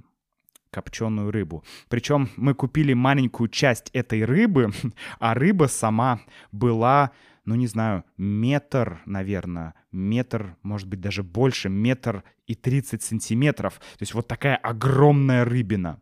Копченую 0.71 1.31
рыбу. 1.31 1.65
Причем 1.89 2.31
мы 2.37 2.55
купили 2.55 2.95
маленькую 2.95 3.49
часть 3.49 3.91
этой 3.93 4.25
рыбы, 4.25 4.73
а 5.19 5.35
рыба 5.35 5.67
сама 5.67 6.21
была, 6.51 7.11
ну 7.45 7.55
не 7.55 7.67
знаю, 7.67 8.05
метр, 8.17 9.01
наверное, 9.07 9.75
метр, 9.93 10.57
может 10.63 10.89
быть 10.89 11.01
даже 11.01 11.23
больше, 11.23 11.69
метр 11.69 12.25
и 12.47 12.55
30 12.55 13.03
сантиметров. 13.03 13.75
То 13.75 14.03
есть 14.03 14.15
вот 14.15 14.27
такая 14.27 14.57
огромная 14.57 15.45
рыбина. 15.45 16.01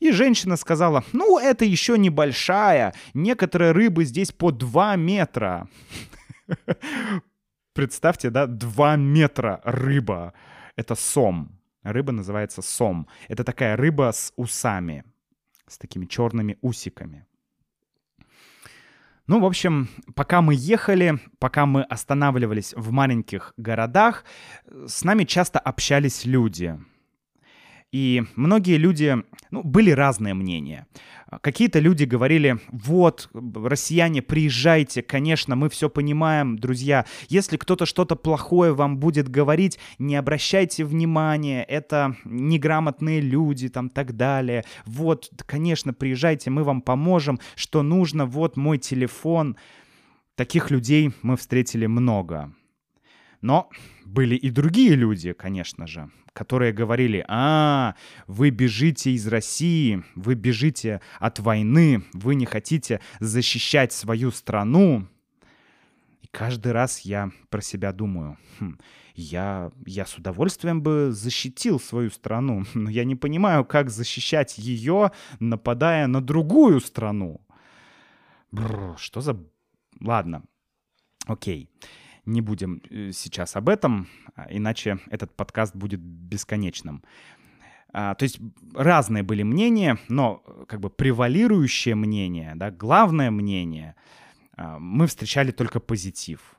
И 0.00 0.12
женщина 0.12 0.56
сказала, 0.56 1.04
ну, 1.12 1.38
это 1.38 1.64
еще 1.64 1.98
небольшая, 1.98 2.94
некоторые 3.14 3.72
рыбы 3.72 4.04
здесь 4.04 4.32
по 4.32 4.50
2 4.50 4.96
метра. 4.96 5.68
Представьте, 7.72 8.30
да, 8.30 8.46
2 8.46 8.96
метра 8.96 9.60
рыба. 9.64 10.34
Это 10.76 10.94
сом. 10.94 11.58
Рыба 11.82 12.12
называется 12.12 12.62
сом. 12.62 13.08
Это 13.28 13.44
такая 13.44 13.76
рыба 13.76 14.10
с 14.12 14.32
усами, 14.36 15.04
с 15.66 15.78
такими 15.78 16.06
черными 16.06 16.56
усиками. 16.62 17.26
Ну, 19.26 19.40
в 19.40 19.46
общем, 19.46 19.88
пока 20.14 20.42
мы 20.42 20.54
ехали, 20.54 21.18
пока 21.38 21.64
мы 21.64 21.82
останавливались 21.82 22.74
в 22.76 22.90
маленьких 22.90 23.54
городах, 23.56 24.24
с 24.86 25.02
нами 25.02 25.24
часто 25.24 25.58
общались 25.58 26.26
люди— 26.26 26.78
И 27.94 28.24
многие 28.34 28.76
люди, 28.76 29.14
ну, 29.52 29.62
были 29.62 29.92
разные 29.92 30.34
мнения. 30.34 30.88
Какие-то 31.42 31.78
люди 31.78 32.02
говорили, 32.02 32.58
вот, 32.72 33.30
россияне, 33.32 34.20
приезжайте, 34.20 35.00
конечно, 35.00 35.54
мы 35.54 35.68
все 35.68 35.88
понимаем, 35.88 36.58
друзья. 36.58 37.06
Если 37.28 37.56
кто-то 37.56 37.86
что-то 37.86 38.16
плохое 38.16 38.74
вам 38.74 38.98
будет 38.98 39.28
говорить, 39.28 39.78
не 40.00 40.16
обращайте 40.16 40.84
внимания, 40.84 41.62
это 41.62 42.16
неграмотные 42.24 43.20
люди, 43.20 43.68
там, 43.68 43.88
так 43.88 44.16
далее. 44.16 44.64
Вот, 44.86 45.30
конечно, 45.46 45.94
приезжайте, 45.94 46.50
мы 46.50 46.64
вам 46.64 46.82
поможем, 46.82 47.38
что 47.54 47.84
нужно, 47.84 48.26
вот 48.26 48.56
мой 48.56 48.78
телефон. 48.78 49.54
Таких 50.34 50.72
людей 50.72 51.12
мы 51.22 51.36
встретили 51.36 51.86
много. 51.86 52.52
Но 53.40 53.70
были 54.04 54.34
и 54.34 54.50
другие 54.50 54.96
люди, 54.96 55.32
конечно 55.32 55.86
же, 55.86 56.10
которые 56.34 56.72
говорили, 56.72 57.24
а, 57.28 57.94
вы 58.26 58.50
бежите 58.50 59.12
из 59.12 59.26
России, 59.26 60.04
вы 60.16 60.34
бежите 60.34 61.00
от 61.20 61.38
войны, 61.38 62.02
вы 62.12 62.34
не 62.34 62.44
хотите 62.44 63.00
защищать 63.20 63.92
свою 63.92 64.30
страну. 64.32 65.06
И 66.20 66.26
каждый 66.26 66.72
раз 66.72 67.00
я 67.00 67.30
про 67.48 67.62
себя 67.62 67.92
думаю, 67.92 68.36
хм, 68.58 68.78
я, 69.14 69.70
я 69.86 70.04
с 70.04 70.18
удовольствием 70.18 70.82
бы 70.82 71.12
защитил 71.12 71.78
свою 71.78 72.10
страну, 72.10 72.64
но 72.74 72.90
я 72.90 73.04
не 73.04 73.14
понимаю, 73.14 73.64
как 73.64 73.88
защищать 73.88 74.58
ее, 74.58 75.12
нападая 75.38 76.08
на 76.08 76.20
другую 76.20 76.80
страну. 76.80 77.40
Бррр, 78.50 78.98
что 78.98 79.20
за... 79.20 79.38
Ладно, 80.00 80.42
окей. 81.26 81.70
Okay 81.80 81.88
не 82.26 82.40
будем 82.40 82.80
э, 82.90 83.12
сейчас 83.12 83.56
об 83.56 83.68
этом, 83.68 84.08
а, 84.34 84.46
иначе 84.50 84.98
этот 85.10 85.34
подкаст 85.36 85.74
будет 85.76 86.00
бесконечным. 86.00 87.02
А, 87.96 88.14
то 88.16 88.24
есть 88.24 88.40
разные 88.74 89.22
были 89.22 89.44
мнения, 89.44 89.98
но 90.08 90.42
э, 90.46 90.64
как 90.66 90.80
бы 90.80 90.90
превалирующее 90.90 91.94
мнение, 91.94 92.54
да, 92.56 92.72
главное 92.72 93.30
мнение, 93.30 93.94
а, 94.56 94.80
мы 94.80 95.06
встречали 95.06 95.52
только 95.52 95.78
позитив. 95.78 96.56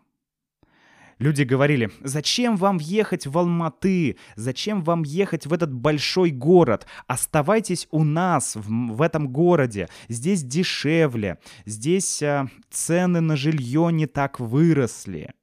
Люди 1.19 1.43
говорили, 1.43 1.91
зачем 2.01 2.58
вам 2.58 2.78
ехать 2.78 3.25
в 3.25 3.38
Алматы, 3.38 4.17
зачем 4.36 4.82
вам 4.82 5.04
ехать 5.04 5.45
в 5.45 5.54
этот 5.54 5.73
большой 5.73 6.32
город, 6.32 6.88
оставайтесь 7.08 7.88
у 7.91 8.04
нас 8.04 8.56
в, 8.56 8.69
в 8.69 9.01
этом 9.01 9.30
городе, 9.30 9.89
здесь 10.08 10.41
дешевле, 10.41 11.39
здесь 11.65 12.23
а, 12.23 12.47
цены 12.69 13.19
на 13.19 13.36
жилье 13.36 13.89
не 13.91 14.08
так 14.08 14.39
выросли. 14.39 15.34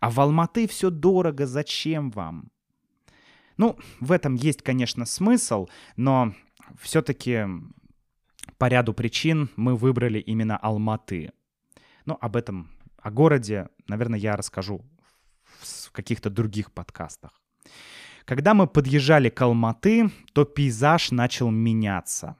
А 0.00 0.10
в 0.10 0.20
Алматы 0.20 0.66
все 0.66 0.90
дорого, 0.90 1.46
зачем 1.46 2.10
вам? 2.10 2.50
Ну, 3.56 3.78
в 4.00 4.12
этом 4.12 4.34
есть, 4.34 4.62
конечно, 4.62 5.04
смысл, 5.04 5.68
но 5.96 6.34
все-таки 6.80 7.46
по 8.58 8.68
ряду 8.68 8.94
причин 8.94 9.50
мы 9.56 9.76
выбрали 9.76 10.18
именно 10.18 10.56
Алматы. 10.56 11.32
Ну, 12.06 12.16
об 12.20 12.36
этом, 12.36 12.70
о 12.98 13.10
городе, 13.10 13.68
наверное, 13.88 14.18
я 14.18 14.36
расскажу 14.36 14.84
в 15.60 15.92
каких-то 15.92 16.30
других 16.30 16.72
подкастах. 16.72 17.40
Когда 18.24 18.54
мы 18.54 18.66
подъезжали 18.66 19.28
к 19.28 19.40
Алматы, 19.42 20.10
то 20.32 20.44
пейзаж 20.44 21.10
начал 21.10 21.50
меняться. 21.50 22.36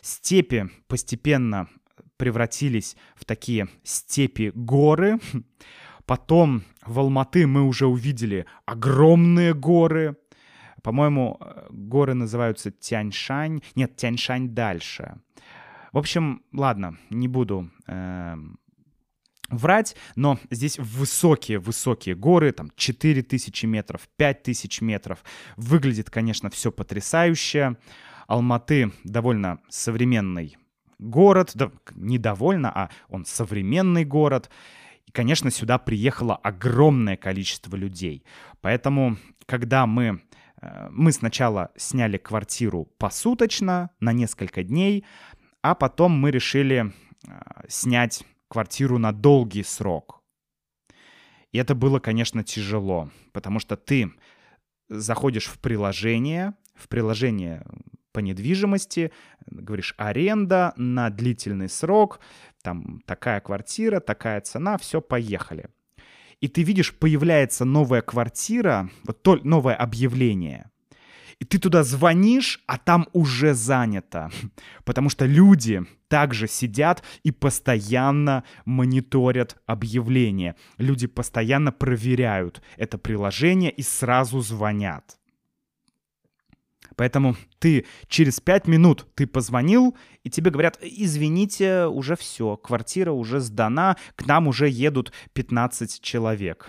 Степи 0.00 0.70
постепенно 0.88 1.68
превратились 2.16 2.96
в 3.16 3.24
такие 3.24 3.68
степи-горы, 3.82 5.20
Потом 6.10 6.64
в 6.84 6.98
Алматы 6.98 7.46
мы 7.46 7.62
уже 7.62 7.86
увидели 7.86 8.44
огромные 8.66 9.54
горы. 9.54 10.16
По-моему, 10.82 11.38
э, 11.40 11.68
горы 11.70 12.14
называются 12.14 12.72
Тяньшань. 12.72 13.60
Нет, 13.76 13.94
Тяньшань 13.94 14.48
дальше. 14.48 15.20
В 15.92 15.98
общем, 15.98 16.42
ладно, 16.52 16.98
не 17.10 17.28
буду 17.28 17.70
э, 17.86 18.36
врать, 19.50 19.94
но 20.16 20.40
здесь 20.50 20.80
высокие-высокие 20.80 22.16
горы, 22.16 22.50
там 22.50 22.72
4000 22.74 23.66
метров, 23.66 24.08
5000 24.16 24.80
метров. 24.80 25.22
Выглядит, 25.56 26.10
конечно, 26.10 26.50
все 26.50 26.72
потрясающе. 26.72 27.76
Алматы 28.26 28.90
довольно 29.04 29.60
современный 29.68 30.56
город, 30.98 31.52
да, 31.54 31.70
не 31.94 32.18
довольно, 32.18 32.72
а 32.74 32.90
он 33.08 33.24
современный 33.26 34.04
город. 34.04 34.50
И, 35.10 35.12
конечно, 35.12 35.50
сюда 35.50 35.78
приехало 35.78 36.36
огромное 36.36 37.16
количество 37.16 37.74
людей. 37.74 38.24
Поэтому, 38.60 39.16
когда 39.44 39.84
мы 39.84 40.22
э, 40.62 40.88
мы 40.92 41.10
сначала 41.10 41.72
сняли 41.76 42.16
квартиру 42.16 42.84
посуточно 42.96 43.90
на 43.98 44.12
несколько 44.12 44.62
дней, 44.62 45.04
а 45.62 45.74
потом 45.74 46.12
мы 46.12 46.30
решили 46.30 46.92
э, 47.26 47.32
снять 47.66 48.22
квартиру 48.46 48.98
на 48.98 49.12
долгий 49.12 49.64
срок. 49.64 50.22
И 51.50 51.58
это 51.58 51.74
было, 51.74 51.98
конечно, 51.98 52.44
тяжело, 52.44 53.10
потому 53.32 53.58
что 53.58 53.76
ты 53.76 54.12
заходишь 54.88 55.46
в 55.46 55.58
приложение, 55.58 56.54
в 56.76 56.86
приложение 56.86 57.66
по 58.12 58.20
недвижимости, 58.20 59.10
говоришь 59.46 59.94
аренда 59.96 60.72
на 60.76 61.10
длительный 61.10 61.68
срок, 61.68 62.20
там 62.62 63.00
такая 63.06 63.40
квартира, 63.40 64.00
такая 64.00 64.40
цена, 64.40 64.78
все, 64.78 65.00
поехали. 65.00 65.68
И 66.40 66.48
ты 66.48 66.62
видишь, 66.62 66.94
появляется 66.94 67.64
новая 67.64 68.00
квартира, 68.00 68.90
вот 69.04 69.22
то, 69.22 69.36
новое 69.42 69.74
объявление. 69.74 70.70
И 71.38 71.44
ты 71.46 71.58
туда 71.58 71.82
звонишь, 71.82 72.62
а 72.66 72.76
там 72.76 73.08
уже 73.12 73.54
занято. 73.54 74.30
Потому 74.84 75.08
что 75.08 75.24
люди 75.24 75.82
также 76.08 76.48
сидят 76.48 77.02
и 77.22 77.30
постоянно 77.30 78.44
мониторят 78.66 79.56
объявления. 79.66 80.54
Люди 80.76 81.06
постоянно 81.06 81.72
проверяют 81.72 82.62
это 82.76 82.98
приложение 82.98 83.70
и 83.70 83.82
сразу 83.82 84.40
звонят. 84.40 85.19
Поэтому 87.00 87.34
ты 87.58 87.86
через 88.08 88.40
пять 88.40 88.66
минут 88.66 89.06
ты 89.14 89.26
позвонил, 89.26 89.96
и 90.22 90.28
тебе 90.28 90.50
говорят, 90.50 90.78
извините, 90.82 91.86
уже 91.86 92.14
все, 92.14 92.58
квартира 92.58 93.10
уже 93.10 93.40
сдана, 93.40 93.96
к 94.16 94.26
нам 94.26 94.48
уже 94.48 94.68
едут 94.68 95.10
15 95.32 96.02
человек. 96.02 96.68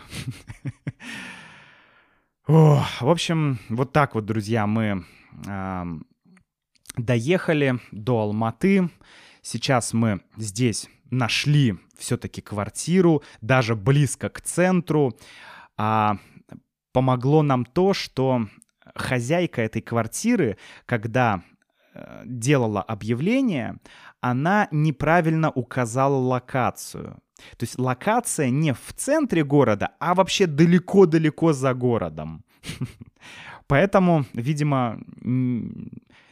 В 2.48 2.82
общем, 3.02 3.60
вот 3.67 3.91
так 3.91 4.15
вот, 4.15 4.24
друзья, 4.24 4.65
мы 4.67 5.04
доехали 6.96 7.82
до 7.91 8.20
Алматы. 8.20 8.89
Сейчас 9.41 9.91
мы 9.91 10.22
здесь 10.38 10.88
нашли 11.10 11.78
все-таки 11.98 12.39
квартиру, 12.39 13.22
даже 13.41 13.76
близко 13.76 14.30
к 14.30 14.39
центру. 14.39 15.13
А 15.76 16.20
помогло 16.94 17.44
нам 17.44 17.65
то, 17.65 17.94
что 17.94 18.48
хозяйка 18.95 19.62
этой 19.62 19.82
квартиры, 19.82 20.58
когда 20.86 21.43
э, 21.93 22.23
делала 22.25 22.82
объявление, 22.82 23.77
она 24.21 24.67
неправильно 24.71 25.51
указала 25.51 26.15
локацию. 26.15 27.21
То 27.58 27.63
есть 27.63 27.80
локация 27.80 28.49
не 28.49 28.73
в 28.73 28.93
центре 28.95 29.43
города, 29.43 29.91
а 29.99 30.13
вообще 30.13 30.45
далеко-далеко 30.47 31.54
за 31.54 31.73
городом. 31.73 32.43
Поэтому, 33.67 34.25
видимо, 34.34 34.99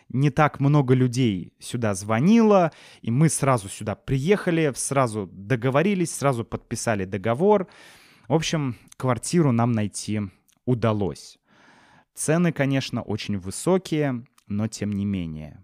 не 0.10 0.30
так 0.30 0.60
много 0.60 0.94
людей 0.94 1.54
сюда 1.60 1.94
звонило, 1.94 2.72
и 3.02 3.12
мы 3.12 3.30
сразу 3.30 3.70
сюда 3.70 3.96
приехали, 3.96 4.72
сразу 4.76 5.30
договорились, 5.32 6.14
сразу 6.14 6.44
подписали 6.44 7.06
договор. 7.06 7.68
В 8.28 8.34
общем, 8.34 8.76
квартиру 8.98 9.52
нам 9.52 9.72
найти 9.72 10.22
удалось. 10.66 11.39
Цены, 12.14 12.52
конечно, 12.52 13.02
очень 13.02 13.38
высокие, 13.38 14.26
но 14.48 14.68
тем 14.68 14.92
не 14.92 15.06
менее. 15.06 15.64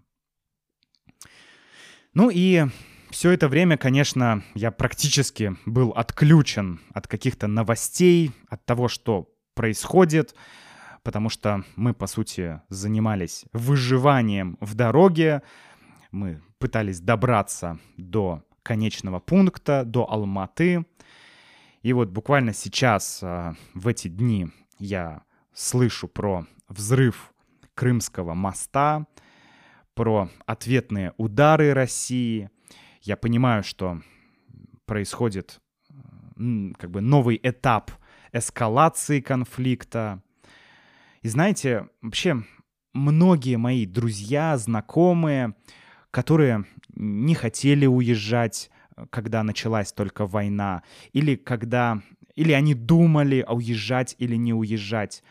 Ну 2.14 2.30
и 2.32 2.64
все 3.10 3.30
это 3.30 3.48
время, 3.48 3.76
конечно, 3.76 4.42
я 4.54 4.70
практически 4.70 5.56
был 5.66 5.90
отключен 5.90 6.80
от 6.92 7.06
каких-то 7.06 7.46
новостей, 7.46 8.32
от 8.48 8.64
того, 8.64 8.88
что 8.88 9.28
происходит, 9.54 10.34
потому 11.02 11.28
что 11.28 11.64
мы, 11.76 11.94
по 11.94 12.06
сути, 12.06 12.60
занимались 12.68 13.44
выживанием 13.52 14.56
в 14.60 14.74
дороге, 14.74 15.42
мы 16.10 16.42
пытались 16.58 17.00
добраться 17.00 17.78
до 17.96 18.42
конечного 18.62 19.20
пункта, 19.20 19.84
до 19.84 20.10
Алматы. 20.10 20.84
И 21.82 21.92
вот 21.92 22.08
буквально 22.08 22.52
сейчас, 22.52 23.20
а, 23.22 23.54
в 23.74 23.86
эти 23.86 24.08
дни, 24.08 24.48
я 24.78 25.22
слышу 25.56 26.06
про 26.06 26.46
взрыв 26.68 27.32
Крымского 27.74 28.34
моста, 28.34 29.06
про 29.94 30.30
ответные 30.44 31.14
удары 31.16 31.72
России. 31.72 32.50
Я 33.00 33.16
понимаю, 33.16 33.64
что 33.64 34.02
происходит 34.84 35.60
как 36.36 36.90
бы 36.90 37.00
новый 37.00 37.40
этап 37.42 37.90
эскалации 38.32 39.20
конфликта. 39.20 40.22
И 41.22 41.28
знаете, 41.28 41.88
вообще 42.02 42.44
многие 42.92 43.56
мои 43.56 43.86
друзья, 43.86 44.58
знакомые, 44.58 45.54
которые 46.10 46.66
не 46.94 47.34
хотели 47.34 47.86
уезжать, 47.86 48.70
когда 49.10 49.42
началась 49.42 49.92
только 49.92 50.26
война, 50.26 50.82
или 51.12 51.36
когда, 51.36 52.02
или 52.34 52.52
они 52.52 52.74
думали, 52.74 53.44
а 53.46 53.54
уезжать 53.54 54.14
или 54.18 54.36
не 54.36 54.52
уезжать. 54.52 55.22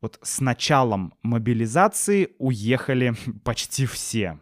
Вот 0.00 0.18
с 0.22 0.40
началом 0.40 1.14
мобилизации 1.22 2.34
уехали 2.38 3.14
почти 3.44 3.86
все. 3.86 4.38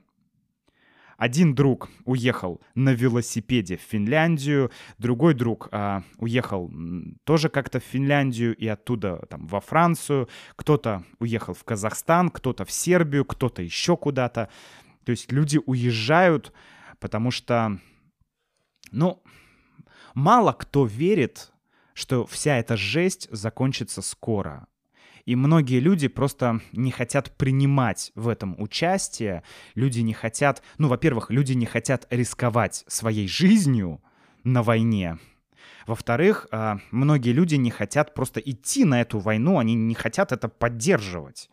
Один 1.16 1.54
друг 1.54 1.90
уехал 2.04 2.60
на 2.74 2.90
велосипеде 2.90 3.76
в 3.76 3.80
Финляндию, 3.80 4.72
другой 4.98 5.34
друг 5.34 5.68
а, 5.70 6.02
уехал 6.18 6.70
тоже 7.22 7.48
как-то 7.48 7.78
в 7.78 7.84
Финляндию 7.84 8.56
и 8.56 8.66
оттуда 8.66 9.24
там 9.30 9.46
во 9.46 9.60
Францию, 9.60 10.28
кто-то 10.56 11.04
уехал 11.20 11.54
в 11.54 11.62
Казахстан, 11.62 12.30
кто-то 12.30 12.64
в 12.64 12.72
Сербию, 12.72 13.24
кто-то 13.24 13.62
еще 13.62 13.96
куда-то. 13.96 14.48
То 15.04 15.10
есть 15.10 15.30
люди 15.30 15.60
уезжают, 15.64 16.52
потому 16.98 17.30
что, 17.30 17.78
ну, 18.90 19.22
мало 20.14 20.52
кто 20.52 20.84
верит, 20.84 21.52
что 21.92 22.26
вся 22.26 22.58
эта 22.58 22.76
жесть 22.76 23.28
закончится 23.30 24.02
скоро. 24.02 24.66
И 25.24 25.36
многие 25.36 25.80
люди 25.80 26.08
просто 26.08 26.60
не 26.72 26.90
хотят 26.90 27.36
принимать 27.36 28.12
в 28.14 28.28
этом 28.28 28.60
участие. 28.60 29.42
Люди 29.74 30.00
не 30.00 30.12
хотят, 30.12 30.62
ну, 30.78 30.88
во-первых, 30.88 31.30
люди 31.30 31.54
не 31.54 31.66
хотят 31.66 32.06
рисковать 32.10 32.84
своей 32.88 33.26
жизнью 33.26 34.02
на 34.42 34.62
войне. 34.62 35.18
Во-вторых, 35.86 36.46
а, 36.50 36.78
многие 36.90 37.32
люди 37.32 37.54
не 37.54 37.70
хотят 37.70 38.14
просто 38.14 38.40
идти 38.40 38.84
на 38.84 39.00
эту 39.00 39.18
войну, 39.18 39.58
они 39.58 39.74
не 39.74 39.94
хотят 39.94 40.32
это 40.32 40.48
поддерживать. 40.48 41.50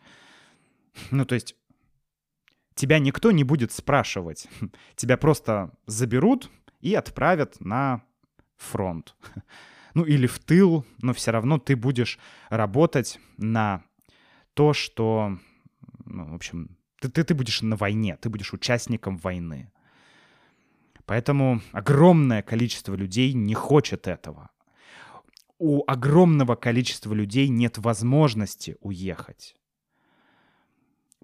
Ну, 1.10 1.24
то 1.24 1.34
есть 1.34 1.56
тебя 2.74 2.98
никто 2.98 3.30
не 3.30 3.44
будет 3.44 3.72
спрашивать. 3.72 4.48
Тебя 4.96 5.16
просто 5.16 5.72
заберут 5.86 6.50
и 6.80 6.94
отправят 6.94 7.60
на 7.60 8.02
фронт 8.56 9.16
ну 9.94 10.04
или 10.04 10.26
в 10.26 10.38
тыл, 10.38 10.84
но 11.00 11.12
все 11.12 11.30
равно 11.30 11.58
ты 11.58 11.76
будешь 11.76 12.18
работать 12.48 13.18
на 13.36 13.84
то, 14.54 14.72
что, 14.72 15.38
ну, 16.04 16.30
в 16.30 16.34
общем, 16.34 16.76
ты, 17.00 17.08
ты, 17.08 17.24
ты 17.24 17.34
будешь 17.34 17.62
на 17.62 17.76
войне, 17.76 18.16
ты 18.16 18.28
будешь 18.28 18.52
участником 18.52 19.16
войны. 19.16 19.70
Поэтому 21.04 21.60
огромное 21.72 22.42
количество 22.42 22.94
людей 22.94 23.32
не 23.32 23.54
хочет 23.54 24.06
этого. 24.06 24.50
У 25.58 25.82
огромного 25.86 26.54
количества 26.54 27.12
людей 27.12 27.48
нет 27.48 27.78
возможности 27.78 28.76
уехать. 28.80 29.56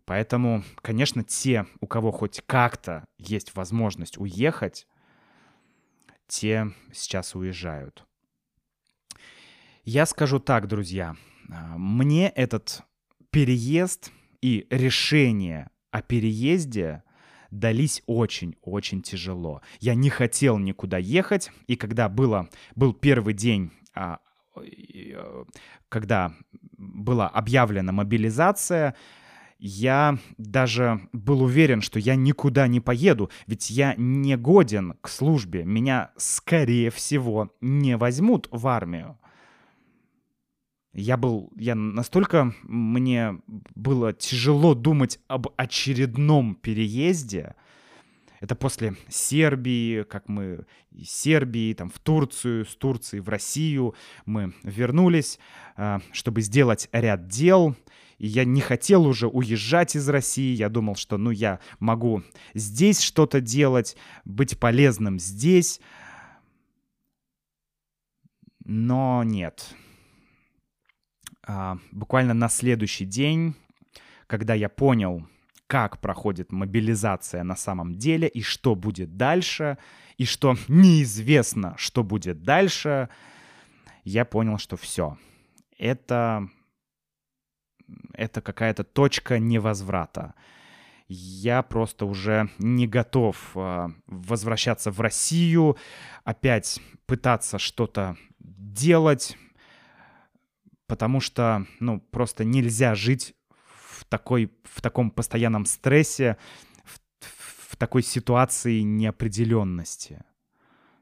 Поэтому, 0.05 0.65
конечно, 0.77 1.23
те, 1.23 1.67
у 1.81 1.87
кого 1.87 2.13
хоть 2.13 2.43
как-то 2.47 3.05
есть 3.19 3.55
возможность 3.55 4.19
уехать, 4.19 4.87
те 6.27 6.73
сейчас 6.93 7.35
уезжают. 7.35 8.08
Я 9.91 10.05
скажу 10.05 10.39
так, 10.39 10.69
друзья, 10.69 11.17
а, 11.51 11.79
мне 11.79 12.29
этот 12.29 12.83
переезд 13.31 14.13
и 14.43 14.67
решение 14.69 15.71
о 15.91 16.03
переезде 16.03 17.05
дались 17.51 18.03
очень-очень 18.05 19.01
тяжело. 19.01 19.63
Я 19.81 19.95
не 19.95 20.11
хотел 20.11 20.59
никуда 20.59 20.99
ехать, 20.99 21.51
и 21.69 21.77
когда 21.77 22.11
было, 22.11 22.51
был 22.77 22.93
первый 22.93 23.33
день, 23.33 23.71
а, 23.95 24.19
э, 24.57 25.45
когда 25.89 26.35
была 26.77 27.27
объявлена 27.27 27.91
мобилизация, 27.91 28.95
я 29.59 30.19
даже 30.37 31.01
был 31.15 31.43
уверен, 31.43 31.81
что 31.81 31.99
я 31.99 32.15
никуда 32.15 32.69
не 32.69 32.81
поеду, 32.81 33.31
ведь 33.47 33.71
я 33.71 33.95
не 33.97 34.37
годен 34.37 34.99
к 35.01 35.09
службе. 35.09 35.65
Меня, 35.65 36.11
скорее 36.19 36.91
всего, 36.91 37.55
не 37.63 37.97
возьмут 37.97 38.49
в 38.51 38.67
армию 38.67 39.19
я 40.93 41.17
был, 41.17 41.53
я 41.57 41.75
настолько, 41.75 42.55
мне 42.63 43.41
было 43.75 44.13
тяжело 44.13 44.75
думать 44.75 45.21
об 45.29 45.49
очередном 45.57 46.55
переезде. 46.55 47.55
Это 48.41 48.55
после 48.55 48.97
Сербии, 49.09 50.05
как 50.05 50.29
мы 50.29 50.65
из 50.93 51.11
Сербии, 51.11 51.75
там, 51.75 51.91
в 51.91 51.99
Турцию, 51.99 52.65
с 52.67 52.77
Турции 52.77 53.19
в 53.19 53.29
Россию 53.29 53.95
мы 54.27 54.55
вернулись, 54.63 55.39
а, 55.77 56.01
чтобы 56.13 56.41
сделать 56.43 56.89
ряд 56.93 57.27
дел. 57.27 57.75
И 58.19 58.27
я 58.27 58.45
не 58.45 58.61
хотел 58.61 59.07
уже 59.07 59.29
уезжать 59.29 59.97
из 59.97 60.09
России. 60.09 60.55
Я 60.55 60.69
думал, 60.69 60.97
что, 60.97 61.19
ну, 61.19 61.31
я 61.31 61.61
могу 61.79 62.23
здесь 62.55 63.01
что-то 63.01 63.41
делать, 63.41 63.97
быть 64.25 64.59
полезным 64.59 65.19
здесь. 65.19 65.81
Но 68.65 69.23
нет. 69.25 69.69
А, 69.73 69.88
буквально 71.93 72.35
на 72.35 72.49
следующий 72.49 73.05
день, 73.05 73.55
когда 74.27 74.55
я 74.55 74.69
понял, 74.69 75.27
как 75.67 76.01
проходит 76.01 76.51
мобилизация 76.51 77.45
на 77.45 77.57
самом 77.57 77.95
деле 77.95 78.27
и 78.27 78.43
что 78.43 78.75
будет 78.75 79.17
дальше, 79.17 79.79
и 80.17 80.25
что 80.25 80.57
неизвестно, 80.67 81.75
что 81.77 82.03
будет 82.03 82.43
дальше, 82.43 83.09
я 84.05 84.25
понял, 84.25 84.59
что 84.59 84.77
все. 84.77 85.19
Это, 85.79 86.49
это 88.15 88.41
какая-то 88.41 88.83
точка 88.83 89.39
невозврата. 89.39 90.35
Я 91.07 91.63
просто 91.63 92.05
уже 92.05 92.51
не 92.59 92.87
готов 92.87 93.53
э, 93.55 93.89
возвращаться 94.07 94.91
в 94.91 95.01
Россию, 95.01 95.77
опять 96.25 96.81
пытаться 97.07 97.59
что-то 97.59 98.17
делать, 98.39 99.37
потому 100.89 101.21
что, 101.21 101.67
ну, 101.79 102.01
просто 102.01 102.45
нельзя 102.45 102.97
жить 102.97 103.37
в, 103.87 104.05
такой, 104.07 104.51
в 104.65 104.81
таком 104.81 105.11
постоянном 105.13 105.67
стрессе, 105.67 106.37
в, 106.85 106.99
в 107.73 107.77
такой 107.77 108.03
ситуации 108.03 108.81
неопределенности. 108.81 110.25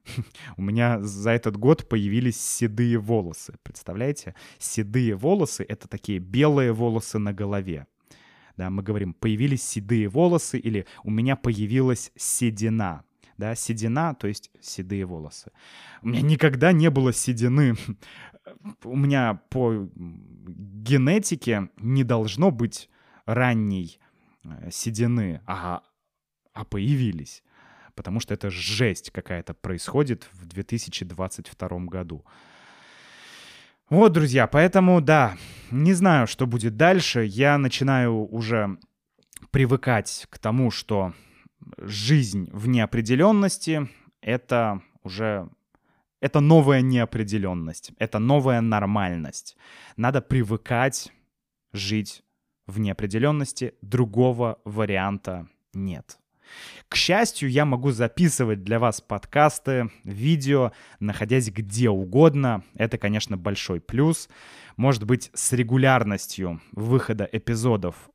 У 0.57 0.63
меня 0.63 1.01
за 1.01 1.31
этот 1.31 1.57
год 1.57 1.89
появились 1.89 2.39
седые 2.39 2.99
волосы. 2.99 3.55
Представляете? 3.63 4.35
Седые 4.59 5.15
волосы— 5.15 5.65
это 5.69 5.89
такие 5.89 6.19
белые 6.19 6.73
волосы 6.73 7.19
на 7.19 7.33
голове. 7.33 7.87
Да, 8.57 8.71
мы 8.71 8.83
говорим, 8.83 9.15
появились 9.15 9.63
седые 9.63 10.09
волосы 10.09 10.59
или 10.59 10.87
у 11.05 11.11
меня 11.11 11.37
появилась 11.37 12.11
седина. 12.17 13.05
Да, 13.39 13.55
седина, 13.55 14.15
то 14.15 14.29
есть 14.29 14.51
седые 14.61 15.05
волосы. 15.05 15.53
У 16.03 16.09
меня 16.09 16.23
никогда 16.23 16.73
не 16.73 16.91
было 16.91 17.13
седины 17.13 17.77
у 18.85 18.97
меня 18.97 19.41
по 19.51 19.89
генетике 20.47 21.69
не 21.79 22.05
должно 22.05 22.51
быть 22.51 22.89
ранней 23.25 23.99
э, 24.45 24.71
седины, 24.71 25.41
а, 25.47 25.83
а 26.53 26.65
появились. 26.65 27.43
Потому 27.95 28.21
что 28.21 28.35
это 28.35 28.51
жесть 28.51 29.11
какая-то 29.11 29.55
происходит 29.55 30.29
в 30.33 30.47
2022 30.47 31.69
году. 31.87 32.25
Вот, 33.89 34.13
друзья, 34.13 34.47
поэтому, 34.47 35.01
да, 35.01 35.37
не 35.71 35.95
знаю, 35.95 36.27
что 36.27 36.47
будет 36.47 36.77
дальше. 36.77 37.25
Я 37.25 37.57
начинаю 37.57 38.27
уже 38.27 38.79
привыкать 39.51 40.27
к 40.29 40.39
тому, 40.39 40.71
что 40.71 41.15
жизнь 41.79 42.49
в 42.53 42.69
неопределенности— 42.69 43.89
это 44.21 44.83
уже 45.03 45.49
это 46.21 46.41
новая 46.41 46.81
неопределенность, 46.81 47.93
это 47.99 48.19
новая 48.19 48.61
нормальность. 48.61 49.57
Надо 49.97 50.21
привыкать 50.21 51.13
жить 51.73 52.25
в 52.67 52.81
неопределенности, 52.81 53.75
другого 53.83 54.59
варианта 54.65 55.47
нет. 55.73 56.19
К 56.89 56.97
счастью, 56.97 57.51
я 57.51 57.65
могу 57.65 57.91
записывать 57.91 58.63
для 58.63 58.79
вас 58.79 59.01
подкасты, 59.01 59.91
видео, 60.05 60.73
находясь 61.01 61.51
где 61.51 61.91
угодно. 61.91 62.63
Это, 62.75 62.99
конечно, 62.99 63.37
большой 63.37 63.81
плюс. 63.81 64.29
Может 64.77 65.05
быть, 65.05 65.31
с 65.35 65.53
регулярностью 65.53 66.61
выхода 66.73 67.29
эпизодов 67.31 68.11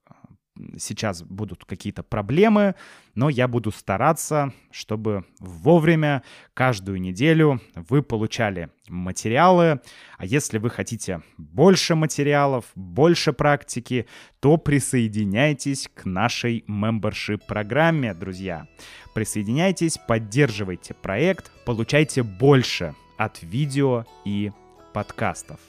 сейчас 0.77 1.23
будут 1.23 1.65
какие-то 1.65 2.03
проблемы, 2.03 2.75
но 3.15 3.29
я 3.29 3.47
буду 3.47 3.71
стараться, 3.71 4.53
чтобы 4.71 5.25
вовремя, 5.39 6.23
каждую 6.53 7.01
неделю 7.01 7.61
вы 7.75 8.01
получали 8.01 8.69
материалы. 8.87 9.81
А 10.17 10.25
если 10.25 10.57
вы 10.57 10.69
хотите 10.69 11.21
больше 11.37 11.95
материалов, 11.95 12.65
больше 12.75 13.33
практики, 13.33 14.07
то 14.39 14.57
присоединяйтесь 14.57 15.89
к 15.93 16.05
нашей 16.05 16.63
мембершип-программе, 16.67 18.13
друзья. 18.13 18.67
Присоединяйтесь, 19.13 19.97
поддерживайте 19.97 20.93
проект, 20.93 21.51
получайте 21.65 22.23
больше 22.23 22.95
от 23.17 23.43
видео 23.43 24.05
и 24.25 24.51
подкастов. 24.93 25.59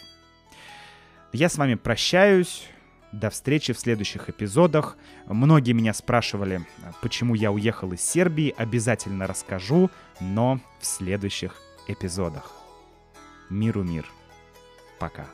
Я 1.32 1.48
с 1.48 1.56
вами 1.56 1.74
прощаюсь. 1.74 2.68
До 3.12 3.28
встречи 3.28 3.74
в 3.74 3.78
следующих 3.78 4.30
эпизодах. 4.30 4.96
Многие 5.26 5.72
меня 5.72 5.92
спрашивали, 5.92 6.66
почему 7.02 7.34
я 7.34 7.52
уехал 7.52 7.92
из 7.92 8.00
Сербии. 8.00 8.54
Обязательно 8.56 9.26
расскажу, 9.26 9.90
но 10.20 10.60
в 10.80 10.86
следующих 10.86 11.60
эпизодах. 11.88 12.50
Миру 13.50 13.82
мир. 13.82 14.06
Пока. 14.98 15.26